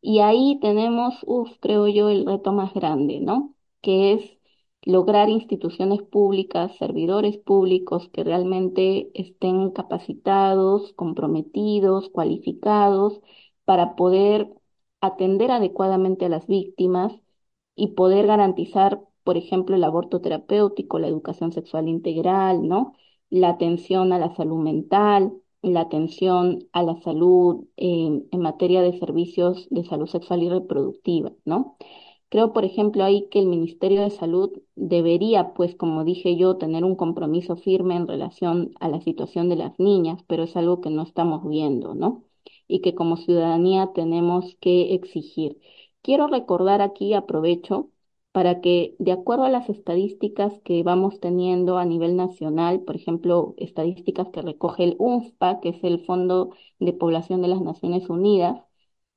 Y 0.00 0.20
ahí 0.20 0.58
tenemos, 0.60 1.14
creo 1.60 1.88
yo, 1.88 2.08
el 2.10 2.26
reto 2.26 2.52
más 2.52 2.74
grande, 2.74 3.20
¿no? 3.20 3.54
Que 3.80 4.12
es 4.14 4.38
lograr 4.82 5.28
instituciones 5.30 6.02
públicas, 6.02 6.76
servidores 6.78 7.38
públicos 7.38 8.08
que 8.10 8.22
realmente 8.24 9.10
estén 9.14 9.70
capacitados, 9.70 10.92
comprometidos, 10.94 12.10
cualificados 12.10 13.20
para 13.64 13.96
poder 13.96 14.52
atender 15.00 15.50
adecuadamente 15.50 16.26
a 16.26 16.28
las 16.28 16.46
víctimas 16.46 17.12
y 17.76 17.88
poder 17.88 18.26
garantizar, 18.26 19.00
por 19.24 19.36
ejemplo, 19.36 19.76
el 19.76 19.84
aborto 19.84 20.20
terapéutico, 20.20 20.98
la 20.98 21.08
educación 21.08 21.52
sexual 21.52 21.88
integral, 21.88 22.66
¿no? 22.68 22.94
La 23.30 23.50
atención 23.50 24.12
a 24.12 24.18
la 24.18 24.34
salud 24.36 24.58
mental, 24.62 25.32
la 25.62 25.80
atención 25.82 26.68
a 26.72 26.82
la 26.82 27.00
salud 27.02 27.64
eh, 27.76 28.22
en 28.30 28.40
materia 28.40 28.82
de 28.82 28.98
servicios 28.98 29.66
de 29.70 29.84
salud 29.84 30.06
sexual 30.06 30.42
y 30.42 30.48
reproductiva, 30.50 31.32
¿no? 31.44 31.76
Creo, 32.28 32.52
por 32.52 32.64
ejemplo, 32.64 33.04
ahí 33.04 33.28
que 33.30 33.38
el 33.38 33.46
Ministerio 33.46 34.02
de 34.02 34.10
Salud 34.10 34.50
debería, 34.74 35.54
pues, 35.54 35.76
como 35.76 36.04
dije 36.04 36.36
yo, 36.36 36.56
tener 36.58 36.84
un 36.84 36.96
compromiso 36.96 37.56
firme 37.56 37.94
en 37.96 38.08
relación 38.08 38.72
a 38.80 38.88
la 38.88 39.00
situación 39.00 39.48
de 39.48 39.56
las 39.56 39.78
niñas, 39.78 40.22
pero 40.26 40.42
es 40.44 40.56
algo 40.56 40.80
que 40.80 40.90
no 40.90 41.02
estamos 41.02 41.48
viendo, 41.48 41.94
¿no? 41.94 42.24
Y 42.66 42.80
que 42.80 42.94
como 42.94 43.16
ciudadanía 43.16 43.92
tenemos 43.94 44.56
que 44.60 44.94
exigir. 44.94 45.60
Quiero 46.04 46.28
recordar 46.28 46.82
aquí, 46.82 47.14
aprovecho, 47.14 47.90
para 48.32 48.60
que 48.60 48.94
de 49.00 49.12
acuerdo 49.12 49.44
a 49.44 49.48
las 49.50 49.68
estadísticas 49.70 50.52
que 50.64 50.82
vamos 50.84 51.18
teniendo 51.20 51.78
a 51.78 51.84
nivel 51.86 52.16
nacional, 52.16 52.82
por 52.82 52.96
ejemplo, 52.96 53.54
estadísticas 53.58 54.28
que 54.30 54.42
recoge 54.42 54.84
el 54.84 54.96
UNFPA, 55.00 55.60
que 55.60 55.70
es 55.70 55.82
el 55.84 56.04
Fondo 56.04 56.50
de 56.78 56.92
Población 56.92 57.42
de 57.42 57.48
las 57.48 57.60
Naciones 57.62 58.08
Unidas, 58.10 58.60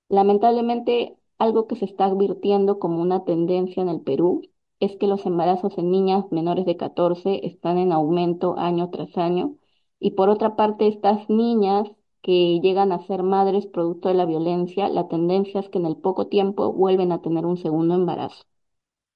lamentablemente 0.10 1.18
algo 1.40 1.68
que 1.68 1.76
se 1.78 1.86
está 1.86 2.06
advirtiendo 2.06 2.80
como 2.80 3.02
una 3.02 3.26
tendencia 3.26 3.82
en 3.84 3.90
el 3.90 4.02
Perú 4.02 4.44
es 4.80 4.96
que 4.98 5.08
los 5.08 5.26
embarazos 5.26 5.78
en 5.78 5.92
niñas 5.92 6.26
menores 6.32 6.66
de 6.66 6.78
14 6.78 7.46
están 7.48 7.78
en 7.80 7.92
aumento 7.94 8.58
año 8.58 8.90
tras 8.92 9.18
año 9.18 9.58
y 10.00 10.12
por 10.12 10.30
otra 10.30 10.56
parte 10.56 10.88
estas 10.88 11.30
niñas 11.30 11.90
que 12.22 12.60
llegan 12.62 12.92
a 12.92 13.00
ser 13.08 13.24
madres 13.24 13.66
producto 13.68 14.10
de 14.10 14.16
la 14.16 14.26
violencia, 14.26 14.90
la 14.90 15.08
tendencia 15.08 15.60
es 15.62 15.70
que 15.70 15.78
en 15.80 15.86
el 15.86 15.98
poco 15.98 16.28
tiempo 16.28 16.74
vuelven 16.74 17.12
a 17.12 17.22
tener 17.22 17.46
un 17.46 17.58
segundo 17.58 17.96
embarazo. 17.96 18.44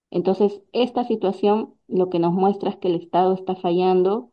Entonces, 0.09 0.61
esta 0.73 1.05
situación 1.05 1.73
lo 1.87 2.09
que 2.09 2.19
nos 2.19 2.33
muestra 2.33 2.69
es 2.69 2.77
que 2.77 2.89
el 2.89 2.95
Estado 2.95 3.33
está 3.33 3.55
fallando 3.55 4.31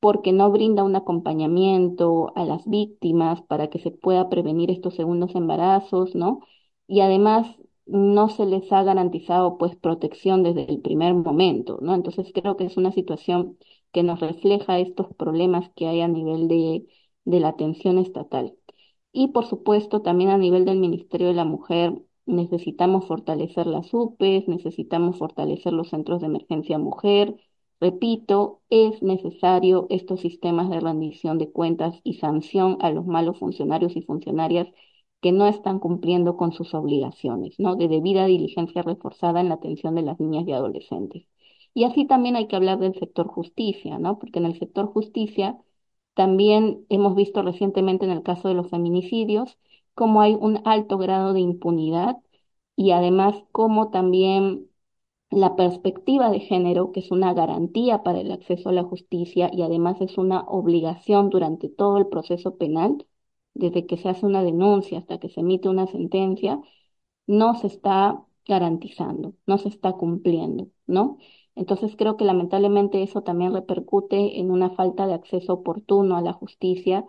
porque 0.00 0.32
no 0.32 0.50
brinda 0.50 0.84
un 0.84 0.96
acompañamiento 0.96 2.32
a 2.36 2.44
las 2.44 2.66
víctimas 2.68 3.42
para 3.42 3.68
que 3.70 3.78
se 3.78 3.90
pueda 3.90 4.28
prevenir 4.30 4.70
estos 4.70 4.94
segundos 4.94 5.34
embarazos, 5.34 6.14
¿no? 6.14 6.40
Y 6.86 7.00
además 7.00 7.46
no 7.86 8.28
se 8.28 8.46
les 8.46 8.70
ha 8.72 8.82
garantizado 8.82 9.58
pues 9.58 9.76
protección 9.76 10.42
desde 10.42 10.64
el 10.70 10.80
primer 10.80 11.14
momento, 11.14 11.78
¿no? 11.82 11.94
Entonces 11.94 12.30
creo 12.34 12.56
que 12.56 12.64
es 12.64 12.76
una 12.76 12.92
situación 12.92 13.58
que 13.92 14.02
nos 14.02 14.20
refleja 14.20 14.78
estos 14.78 15.08
problemas 15.16 15.70
que 15.76 15.86
hay 15.88 16.00
a 16.00 16.08
nivel 16.08 16.48
de, 16.48 16.86
de 17.24 17.40
la 17.40 17.48
atención 17.48 17.98
estatal. 17.98 18.56
Y 19.12 19.28
por 19.28 19.46
supuesto 19.46 20.02
también 20.02 20.30
a 20.30 20.38
nivel 20.38 20.64
del 20.64 20.78
Ministerio 20.78 21.28
de 21.28 21.34
la 21.34 21.44
Mujer 21.44 21.94
necesitamos 22.26 23.06
fortalecer 23.06 23.66
las 23.66 23.92
UPEs, 23.92 24.48
necesitamos 24.48 25.18
fortalecer 25.18 25.72
los 25.72 25.88
centros 25.90 26.20
de 26.20 26.26
emergencia 26.28 26.78
mujer, 26.78 27.36
Repito, 27.80 28.60
es 28.68 29.02
necesario 29.02 29.86
estos 29.90 30.20
sistemas 30.20 30.68
de 30.70 30.80
rendición 30.80 31.38
de 31.38 31.50
cuentas 31.50 31.98
y 32.04 32.14
sanción 32.14 32.76
a 32.80 32.90
los 32.90 33.06
malos 33.06 33.38
funcionarios 33.38 33.96
y 33.96 34.02
funcionarias 34.02 34.68
que 35.22 35.32
no 35.32 35.46
están 35.46 35.78
cumpliendo 35.78 36.36
con 36.36 36.52
sus 36.52 36.74
obligaciones, 36.74 37.54
¿no? 37.58 37.76
De 37.76 37.88
debida 37.88 38.26
diligencia 38.26 38.82
reforzada 38.82 39.40
en 39.40 39.48
la 39.48 39.54
atención 39.56 39.94
de 39.94 40.02
las 40.02 40.20
niñas 40.20 40.46
y 40.46 40.52
adolescentes. 40.52 41.26
Y 41.74 41.84
así 41.84 42.06
también 42.06 42.36
hay 42.36 42.48
que 42.48 42.56
hablar 42.56 42.78
del 42.78 42.94
sector 42.98 43.26
justicia, 43.28 43.98
¿no? 43.98 44.18
Porque 44.18 44.38
en 44.40 44.46
el 44.46 44.58
sector 44.58 44.86
justicia 44.92 45.58
también 46.14 46.86
hemos 46.88 47.14
visto 47.16 47.42
recientemente 47.42 48.04
en 48.04 48.12
el 48.12 48.22
caso 48.22 48.48
de 48.48 48.54
los 48.54 48.68
feminicidios 48.70 49.58
cómo 49.94 50.20
hay 50.22 50.34
un 50.34 50.60
alto 50.66 50.98
grado 50.98 51.32
de 51.32 51.40
impunidad 51.40 52.16
y 52.76 52.92
además 52.92 53.36
cómo 53.52 53.90
también 53.90 54.68
la 55.30 55.56
perspectiva 55.56 56.30
de 56.30 56.40
género, 56.40 56.92
que 56.92 57.00
es 57.00 57.10
una 57.10 57.34
garantía 57.34 58.02
para 58.02 58.20
el 58.20 58.30
acceso 58.32 58.68
a 58.70 58.72
la 58.72 58.84
justicia 58.84 59.50
y 59.52 59.62
además 59.62 60.00
es 60.00 60.18
una 60.18 60.42
obligación 60.42 61.30
durante 61.30 61.68
todo 61.68 61.98
el 61.98 62.08
proceso 62.08 62.56
penal, 62.56 63.06
desde 63.54 63.86
que 63.86 63.96
se 63.96 64.08
hace 64.08 64.26
una 64.26 64.42
denuncia 64.42 64.98
hasta 64.98 65.18
que 65.18 65.28
se 65.28 65.40
emite 65.40 65.68
una 65.68 65.86
sentencia, 65.86 66.60
no 67.26 67.54
se 67.56 67.68
está 67.68 68.24
garantizando, 68.46 69.34
no 69.46 69.58
se 69.58 69.68
está 69.68 69.92
cumpliendo, 69.92 70.68
¿no? 70.86 71.18
Entonces 71.54 71.94
creo 71.96 72.16
que 72.16 72.24
lamentablemente 72.24 73.02
eso 73.02 73.22
también 73.22 73.52
repercute 73.54 74.38
en 74.40 74.50
una 74.50 74.70
falta 74.70 75.06
de 75.06 75.14
acceso 75.14 75.54
oportuno 75.54 76.16
a 76.16 76.22
la 76.22 76.32
justicia 76.32 77.04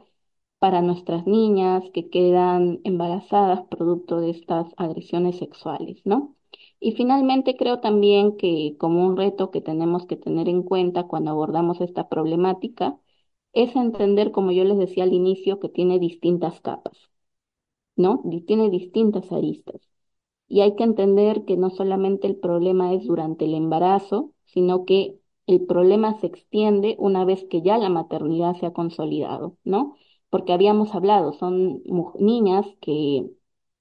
para 0.60 0.82
nuestras 0.82 1.26
niñas 1.28 1.84
que 1.94 2.10
quedan 2.10 2.80
embarazadas 2.84 3.64
producto 3.70 4.20
de 4.22 4.30
estas 4.32 4.68
agresiones 4.78 5.38
sexuales, 5.38 6.02
¿no? 6.06 6.36
Y 6.80 6.94
finalmente 6.94 7.56
creo 7.58 7.80
también 7.80 8.38
que 8.38 8.76
como 8.80 9.06
un 9.06 9.18
reto 9.18 9.52
que 9.52 9.62
tenemos 9.62 10.06
que 10.06 10.18
tener 10.18 10.48
en 10.50 10.64
cuenta 10.64 11.08
cuando 11.08 11.32
abordamos 11.32 11.82
esta 11.82 12.10
problemática 12.10 12.98
es 13.54 13.76
entender, 13.76 14.32
como 14.32 14.52
yo 14.52 14.64
les 14.64 14.78
decía 14.78 15.04
al 15.04 15.14
inicio, 15.14 15.60
que 15.60 15.70
tiene 15.70 16.00
distintas 16.00 16.62
capas, 16.62 16.98
¿no? 17.96 18.22
Tiene 18.48 18.70
distintas 18.70 19.32
aristas. 19.32 19.91
Y 20.52 20.62
hay 20.62 20.76
que 20.76 20.84
entender 20.84 21.46
que 21.46 21.56
no 21.58 21.70
solamente 21.70 22.28
el 22.28 22.36
problema 22.36 22.94
es 22.94 23.06
durante 23.06 23.46
el 23.46 23.54
embarazo, 23.56 24.32
sino 24.46 24.84
que 24.86 25.18
el 25.48 25.66
problema 25.66 26.20
se 26.20 26.28
extiende 26.28 26.96
una 27.00 27.24
vez 27.26 27.46
que 27.50 27.62
ya 27.62 27.78
la 27.78 27.88
maternidad 27.90 28.56
se 28.56 28.66
ha 28.66 28.74
consolidado, 28.74 29.56
¿no? 29.64 29.96
Porque 30.30 30.52
habíamos 30.54 30.94
hablado, 30.94 31.32
son 31.34 31.82
niñas 32.20 32.66
que 32.82 33.30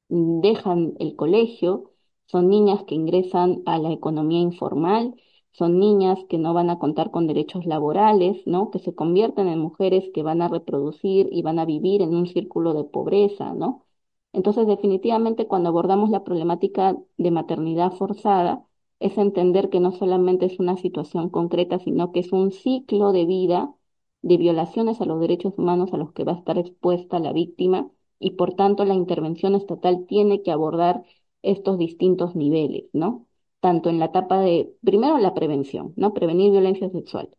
dejan 0.09 0.95
el 1.01 1.17
colegio, 1.17 1.93
son 2.27 2.49
niñas 2.49 2.85
que 2.85 2.95
ingresan 2.95 3.63
a 3.67 3.79
la 3.79 3.93
economía 3.93 4.41
informal, 4.41 5.15
son 5.53 5.79
niñas 5.81 6.19
que 6.29 6.39
no 6.39 6.55
van 6.55 6.71
a 6.71 6.79
contar 6.79 7.11
con 7.11 7.27
derechos 7.27 7.67
laborales, 7.67 8.47
¿no? 8.47 8.71
Que 8.71 8.79
se 8.79 8.95
convierten 8.95 9.49
en 9.49 9.59
mujeres 9.59 10.05
que 10.15 10.23
van 10.23 10.43
a 10.43 10.49
reproducir 10.49 11.29
y 11.33 11.43
van 11.43 11.59
a 11.59 11.65
vivir 11.65 12.03
en 12.03 12.15
un 12.15 12.27
círculo 12.29 12.75
de 12.75 12.85
pobreza, 12.85 13.55
¿no? 13.55 13.87
Entonces, 14.33 14.67
definitivamente, 14.67 15.47
cuando 15.47 15.69
abordamos 15.71 16.11
la 16.11 16.25
problemática 16.25 16.97
de 17.17 17.31
maternidad 17.31 17.93
forzada, 17.93 18.65
es 19.01 19.19
entender 19.19 19.71
que 19.71 19.81
no 19.81 19.93
solamente 19.93 20.47
es 20.47 20.59
una 20.61 20.77
situación 20.77 21.31
concreta, 21.31 21.79
sino 21.79 22.13
que 22.13 22.21
es 22.21 22.33
un 22.33 22.53
ciclo 22.53 23.13
de 23.13 23.25
vida 23.27 23.75
de 24.23 24.37
violaciones 24.37 25.01
a 25.01 25.07
los 25.07 25.21
derechos 25.21 25.55
humanos 25.57 25.93
a 25.93 25.97
los 25.97 26.13
que 26.13 26.25
va 26.25 26.33
a 26.33 26.37
estar 26.37 26.59
expuesta 26.59 27.19
la 27.19 27.33
víctima 27.33 27.91
y 28.19 28.33
por 28.33 28.55
tanto 28.55 28.85
la 28.85 28.95
intervención 28.95 29.55
estatal 29.55 30.05
tiene 30.07 30.43
que 30.43 30.51
abordar 30.53 31.03
estos 31.43 31.79
distintos 31.79 32.37
niveles, 32.37 32.85
¿no? 32.93 33.27
Tanto 33.61 33.89
en 33.91 33.99
la 33.99 34.07
etapa 34.07 34.41
de, 34.41 34.75
primero 34.85 35.19
la 35.19 35.35
prevención, 35.35 35.93
¿no? 35.97 36.13
Prevenir 36.15 36.51
violencia 36.53 36.91
sexual. 36.91 37.31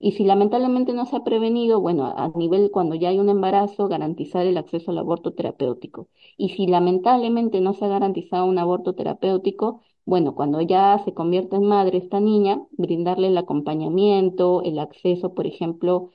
Y 0.00 0.12
si 0.12 0.24
lamentablemente 0.24 0.92
no 0.92 1.06
se 1.06 1.16
ha 1.16 1.24
prevenido, 1.24 1.80
bueno, 1.80 2.06
a 2.16 2.28
nivel 2.36 2.70
cuando 2.70 2.94
ya 2.94 3.08
hay 3.08 3.18
un 3.18 3.28
embarazo, 3.28 3.88
garantizar 3.88 4.46
el 4.46 4.56
acceso 4.56 4.90
al 4.92 4.98
aborto 4.98 5.34
terapéutico. 5.34 6.08
Y 6.36 6.50
si 6.50 6.66
lamentablemente 6.66 7.60
no 7.60 7.74
se 7.74 7.84
ha 7.84 7.88
garantizado 7.88 8.46
un 8.46 8.58
aborto 8.58 8.94
terapéutico, 8.94 9.82
bueno, 10.04 10.34
cuando 10.34 10.60
ya 10.60 10.98
se 11.04 11.14
convierte 11.14 11.56
en 11.56 11.64
madre 11.64 11.98
esta 11.98 12.20
niña, 12.20 12.62
brindarle 12.72 13.26
el 13.28 13.38
acompañamiento, 13.38 14.62
el 14.62 14.78
acceso, 14.78 15.34
por 15.34 15.46
ejemplo, 15.46 16.10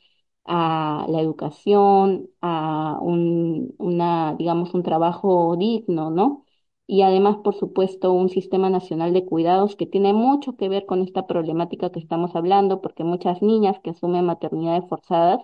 a 0.46 1.06
la 1.10 1.22
educación, 1.22 2.30
a 2.42 2.98
un, 3.02 3.76
una, 3.80 4.36
digamos, 4.38 4.74
un 4.74 4.84
trabajo 4.84 5.56
digno, 5.58 6.10
¿no? 6.12 6.43
Y 6.88 7.02
además, 7.04 7.38
por 7.44 7.56
supuesto, 7.56 8.12
un 8.14 8.30
sistema 8.30 8.70
nacional 8.70 9.14
de 9.14 9.26
cuidados 9.26 9.76
que 9.76 9.86
tiene 9.88 10.14
mucho 10.14 10.56
que 10.58 10.70
ver 10.70 10.86
con 10.86 11.02
esta 11.02 11.28
problemática 11.28 11.92
que 11.92 12.00
estamos 12.00 12.36
hablando, 12.36 12.82
porque 12.82 13.04
muchas 13.04 13.42
niñas 13.42 13.80
que 13.84 13.92
asumen 13.92 14.26
maternidades 14.26 14.88
forzadas 14.90 15.42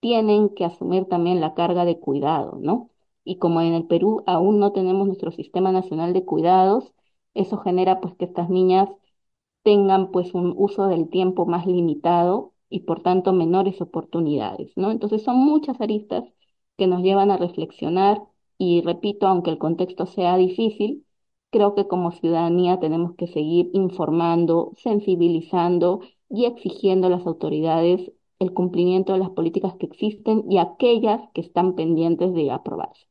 tienen 0.00 0.50
que 0.50 0.64
asumir 0.64 1.06
también 1.06 1.40
la 1.40 1.54
carga 1.54 1.84
de 1.84 1.98
cuidado, 1.98 2.58
¿no? 2.60 2.90
Y 3.24 3.38
como 3.38 3.60
en 3.60 3.74
el 3.74 3.86
Perú 3.86 4.22
aún 4.26 4.60
no 4.60 4.72
tenemos 4.72 5.06
nuestro 5.06 5.32
sistema 5.32 5.72
nacional 5.72 6.12
de 6.12 6.24
cuidados, 6.24 6.92
eso 7.34 7.58
genera 7.58 8.00
pues 8.00 8.14
que 8.16 8.24
estas 8.26 8.48
niñas 8.50 8.88
tengan 9.62 10.10
pues 10.12 10.34
un 10.34 10.54
uso 10.56 10.86
del 10.88 11.08
tiempo 11.10 11.46
más 11.46 11.66
limitado 11.66 12.52
y 12.68 12.80
por 12.80 13.02
tanto 13.02 13.32
menores 13.32 13.80
oportunidades, 13.80 14.72
¿no? 14.76 14.90
Entonces 14.90 15.22
son 15.24 15.36
muchas 15.38 15.80
aristas 15.80 16.24
que 16.76 16.86
nos 16.86 17.02
llevan 17.02 17.30
a 17.30 17.36
reflexionar 17.36 18.22
y 18.58 18.82
repito, 18.82 19.26
aunque 19.26 19.50
el 19.50 19.58
contexto 19.58 20.06
sea 20.06 20.36
difícil, 20.36 21.06
creo 21.50 21.74
que 21.74 21.86
como 21.88 22.12
ciudadanía 22.12 22.80
tenemos 22.80 23.14
que 23.16 23.26
seguir 23.28 23.70
informando, 23.72 24.72
sensibilizando 24.76 26.00
y 26.28 26.46
exigiendo 26.46 27.06
a 27.08 27.10
las 27.10 27.26
autoridades 27.26 28.12
el 28.38 28.52
cumplimiento 28.52 29.12
de 29.14 29.18
las 29.20 29.30
políticas 29.30 29.74
que 29.76 29.86
existen 29.86 30.44
y 30.50 30.58
aquellas 30.58 31.20
que 31.34 31.40
están 31.40 31.74
pendientes 31.74 32.34
de 32.34 32.50
aprobarse. 32.50 33.06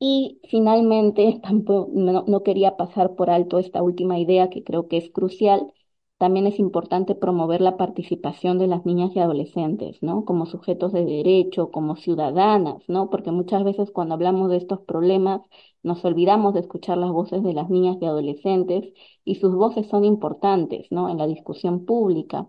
Y 0.00 0.40
finalmente, 0.50 1.40
tampoco, 1.44 1.90
no, 1.94 2.24
no 2.26 2.42
quería 2.42 2.76
pasar 2.76 3.14
por 3.16 3.30
alto 3.30 3.58
esta 3.58 3.82
última 3.82 4.18
idea 4.18 4.50
que 4.50 4.64
creo 4.64 4.88
que 4.88 4.96
es 4.98 5.10
crucial. 5.10 5.72
También 6.20 6.46
es 6.46 6.60
importante 6.60 7.16
promover 7.16 7.60
la 7.62 7.76
participación 7.76 8.58
de 8.60 8.68
las 8.68 8.86
niñas 8.86 9.10
y 9.16 9.20
adolescentes, 9.20 9.98
¿no? 10.02 10.24
Como 10.24 10.46
sujetos 10.46 10.92
de 10.92 11.04
derecho, 11.04 11.72
como 11.72 11.96
ciudadanas, 11.96 12.84
¿no? 12.88 13.10
Porque 13.10 13.32
muchas 13.32 13.64
veces 13.64 13.90
cuando 13.90 14.14
hablamos 14.14 14.50
de 14.50 14.58
estos 14.58 14.80
problemas 14.82 15.42
nos 15.82 16.04
olvidamos 16.04 16.54
de 16.54 16.60
escuchar 16.60 16.98
las 16.98 17.10
voces 17.10 17.42
de 17.42 17.54
las 17.54 17.70
niñas 17.70 17.98
y 18.00 18.06
adolescentes 18.06 18.92
y 19.24 19.36
sus 19.36 19.54
voces 19.56 19.88
son 19.88 20.04
importantes, 20.04 20.86
¿no? 20.92 21.08
En 21.10 21.18
la 21.18 21.26
discusión 21.26 21.86
pública. 21.86 22.48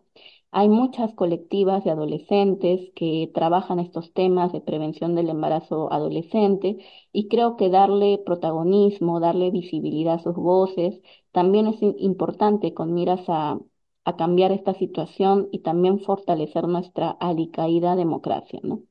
Hay 0.51 0.69
muchas 0.69 1.13
colectivas 1.13 1.83
de 1.83 1.91
adolescentes 1.91 2.91
que 2.95 3.31
trabajan 3.33 3.79
estos 3.79 4.13
temas 4.13 4.51
de 4.53 4.61
prevención 4.61 5.15
del 5.15 5.29
embarazo 5.29 5.91
adolescente 5.93 6.77
y 7.13 7.27
creo 7.29 7.57
que 7.57 7.69
darle 7.69 8.19
protagonismo, 8.25 9.19
darle 9.19 9.51
visibilidad 9.51 10.15
a 10.15 10.19
sus 10.23 10.35
voces, 10.35 11.01
también 11.31 11.67
es 11.67 11.77
importante 11.81 12.73
con 12.73 12.93
miras 12.93 13.21
a, 13.29 13.59
a 14.05 14.15
cambiar 14.17 14.51
esta 14.51 14.73
situación 14.75 15.47
y 15.51 15.59
también 15.59 15.99
fortalecer 16.01 16.67
nuestra 16.67 17.11
alicaída 17.11 17.95
democracia, 17.95 18.59
¿no? 18.63 18.83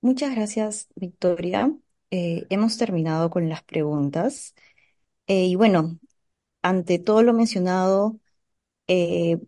Muchas 0.00 0.34
gracias, 0.34 0.88
Victoria. 0.96 1.74
Eh, 2.10 2.46
hemos 2.50 2.76
terminado 2.76 3.30
con 3.30 3.48
las 3.48 3.62
preguntas. 3.64 4.54
Eh, 5.28 5.46
y 5.46 5.56
bueno, 5.56 5.98
ante 6.62 6.98
todo 6.98 7.22
lo 7.22 7.34
mencionado, 7.34 8.18
eh, 8.88 9.38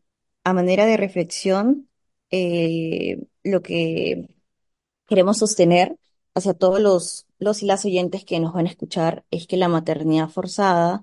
a 0.45 0.53
manera 0.53 0.87
de 0.87 0.97
reflexión, 0.97 1.89
eh, 2.31 3.19
lo 3.45 3.63
que 3.63 4.29
queremos 5.07 5.39
sostener 5.39 5.97
hacia 6.35 6.55
todos 6.55 6.81
los, 6.81 7.27
los 7.39 7.63
y 7.63 7.67
las 7.67 7.85
oyentes 7.85 8.25
que 8.25 8.41
nos 8.41 8.53
van 8.55 8.67
a 8.67 8.71
escuchar 8.71 9.25
es 9.31 9.47
que 9.47 9.57
la 9.57 9.69
maternidad 9.69 10.29
forzada 10.29 11.03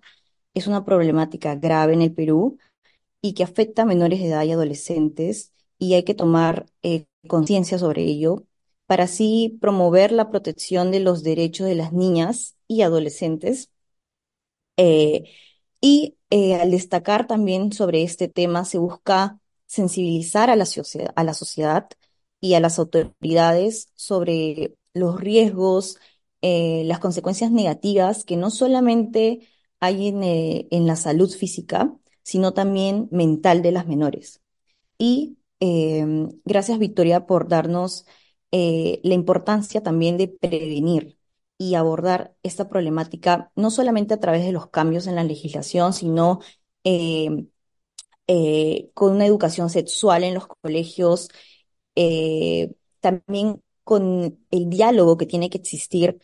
es 0.53 0.67
una 0.67 0.85
problemática 0.85 1.55
grave 1.55 1.93
en 1.93 2.01
el 2.01 2.13
Perú 2.13 2.57
y 3.21 3.33
que 3.33 3.43
afecta 3.43 3.83
a 3.83 3.85
menores 3.85 4.19
de 4.19 4.27
edad 4.27 4.43
y 4.43 4.51
adolescentes 4.51 5.53
y 5.79 5.95
hay 5.95 6.03
que 6.03 6.15
tomar 6.15 6.67
eh, 6.83 7.05
conciencia 7.27 7.79
sobre 7.79 8.03
ello 8.03 8.45
para 8.87 9.05
así 9.05 9.57
promover 9.61 10.11
la 10.11 10.29
protección 10.29 10.91
de 10.91 10.99
los 10.99 11.23
derechos 11.23 11.67
de 11.67 11.75
las 11.75 11.93
niñas 11.93 12.55
y 12.67 12.81
adolescentes 12.83 13.69
y 15.83 16.17
eh, 16.31 16.55
al 16.55 16.71
destacar 16.71 17.27
también 17.27 17.73
sobre 17.73 18.03
este 18.03 18.29
tema, 18.29 18.65
se 18.65 18.77
busca 18.79 19.39
sensibilizar 19.67 20.49
a 20.49 20.55
la 20.55 20.65
socie- 20.65 21.11
a 21.15 21.25
la 21.25 21.33
sociedad 21.35 21.89
y 22.39 22.53
a 22.55 22.61
las 22.61 22.79
autoridades 22.79 23.89
sobre 23.95 24.75
los 24.93 25.19
riesgos, 25.19 25.97
eh, 26.41 26.83
las 26.85 26.99
consecuencias 26.99 27.51
negativas 27.51 28.23
que 28.25 28.37
no 28.37 28.49
solamente 28.51 29.47
hay 29.81 30.07
en, 30.09 30.23
eh, 30.23 30.67
en 30.71 30.87
la 30.87 30.95
salud 30.95 31.29
física, 31.31 31.93
sino 32.23 32.53
también 32.53 33.09
mental 33.11 33.61
de 33.61 33.71
las 33.73 33.87
menores. 33.87 34.41
Y 34.97 35.37
em, 35.61 36.29
gracias, 36.45 36.79
Victoria, 36.79 37.25
por 37.27 37.47
darnos 37.49 38.05
la 38.51 39.13
importancia 39.15 39.81
también 39.83 40.17
de 40.17 40.27
prevenir 40.29 41.17
y 41.69 41.75
abordar 41.75 42.35
esta 42.43 42.69
problemática, 42.69 43.51
no 43.55 43.71
solamente 43.71 44.13
a 44.13 44.19
través 44.19 44.45
de 44.45 44.51
los 44.51 44.67
cambios 44.69 45.07
en 45.07 45.15
la 45.15 45.23
legislación, 45.23 45.93
sino 45.93 46.39
em, 46.83 47.49
eh, 48.27 48.91
con 48.93 49.13
una 49.13 49.25
educación 49.25 49.69
sexual 49.69 50.23
en 50.23 50.35
los 50.35 50.47
colegios, 50.47 51.29
eh, 51.95 52.73
también 53.01 53.61
con 53.83 54.39
el 54.51 54.69
diálogo 54.69 55.17
que 55.17 55.25
tiene 55.25 55.49
que 55.49 55.57
existir 55.59 56.19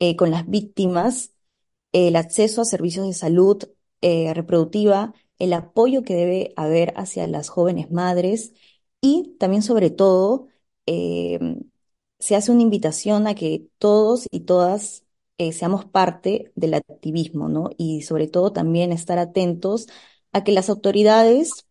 eh, 0.00 0.16
con 0.16 0.30
las 0.30 0.48
víctimas 0.48 1.32
el 1.92 2.16
acceso 2.16 2.62
a 2.62 2.64
servicios 2.64 3.06
de 3.06 3.14
salud 3.14 3.64
eh, 4.02 4.34
reproductiva, 4.34 5.14
el 5.38 5.52
apoyo 5.52 6.02
que 6.02 6.14
debe 6.14 6.52
haber 6.56 6.92
hacia 6.96 7.26
las 7.26 7.48
jóvenes 7.48 7.90
madres 7.90 8.52
y 9.00 9.36
también 9.38 9.62
sobre 9.62 9.90
todo 9.90 10.48
eh, 10.86 11.38
se 12.18 12.36
hace 12.36 12.50
una 12.52 12.62
invitación 12.62 13.26
a 13.26 13.34
que 13.34 13.68
todos 13.78 14.26
y 14.30 14.40
todas 14.40 15.04
eh, 15.38 15.52
seamos 15.52 15.84
parte 15.86 16.52
del 16.56 16.74
activismo, 16.74 17.48
¿no? 17.48 17.70
Y 17.78 18.02
sobre 18.02 18.28
todo 18.28 18.52
también 18.52 18.92
estar 18.92 19.18
atentos 19.18 19.86
a 20.32 20.44
que 20.44 20.52
las 20.52 20.68
autoridades 20.70 21.66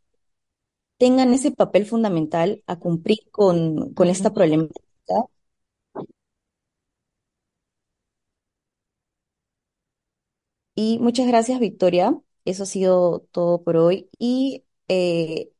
tengan 0.97 1.33
ese 1.33 1.51
papel 1.51 1.85
fundamental 1.85 2.63
a 2.67 2.77
cumplir 2.79 3.19
con, 3.31 3.93
con 3.93 4.07
esta 4.09 4.33
problemática 4.33 4.83
Y 10.75 10.99
muchas 10.99 11.27
gracias, 11.27 11.59
Victoria. 11.59 12.19
Eso 12.45 12.63
ha 12.63 12.65
sido 12.65 13.21
todo 13.31 13.63
por 13.63 13.77
hoy. 13.77 14.09
Y 14.19 14.63
eh, 14.87 15.51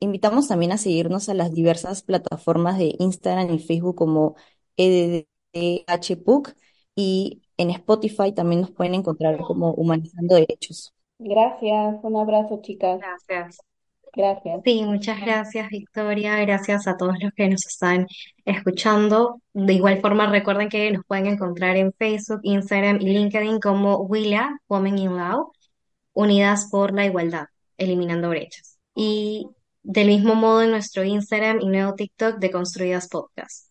invitamos 0.00 0.48
también 0.48 0.72
a 0.72 0.78
seguirnos 0.78 1.28
a 1.28 1.34
las 1.34 1.52
diversas 1.52 2.02
plataformas 2.02 2.78
de 2.78 2.94
Instagram 2.98 3.50
y 3.52 3.58
Facebook 3.58 3.96
como 3.96 4.36
EDDHPUC 4.76 6.54
y 6.94 7.42
en 7.56 7.70
Spotify 7.70 8.32
también 8.32 8.60
nos 8.62 8.70
pueden 8.70 8.94
encontrar 8.94 9.38
como 9.38 9.72
Humanizando 9.72 10.36
Derechos. 10.36 10.94
Gracias, 11.18 11.96
un 12.02 12.16
abrazo, 12.16 12.60
chicas. 12.62 13.00
Gracias. 13.00 13.58
Gracias. 14.14 14.62
Sí, 14.64 14.82
muchas 14.84 15.20
gracias, 15.20 15.68
Victoria. 15.68 16.36
Gracias 16.40 16.86
a 16.86 16.96
todos 16.96 17.14
los 17.20 17.32
que 17.32 17.48
nos 17.48 17.66
están 17.66 18.06
escuchando. 18.44 19.42
De 19.52 19.74
igual 19.74 20.00
forma, 20.00 20.30
recuerden 20.30 20.68
que 20.68 20.90
nos 20.90 21.04
pueden 21.04 21.26
encontrar 21.26 21.76
en 21.76 21.92
Facebook, 21.92 22.40
Instagram 22.42 23.00
y 23.00 23.10
LinkedIn 23.10 23.60
como 23.60 23.98
Willa, 23.98 24.58
Women 24.68 24.98
in 24.98 25.16
Law, 25.16 25.52
Unidas 26.14 26.68
por 26.70 26.94
la 26.94 27.06
Igualdad, 27.06 27.46
Eliminando 27.76 28.30
Brechas. 28.30 28.78
Y 28.94 29.48
del 29.82 30.08
mismo 30.08 30.34
modo 30.34 30.62
en 30.62 30.70
nuestro 30.70 31.04
Instagram 31.04 31.60
y 31.60 31.68
nuevo 31.68 31.94
TikTok 31.94 32.38
de 32.38 32.50
Construidas 32.50 33.08
Podcast. 33.08 33.67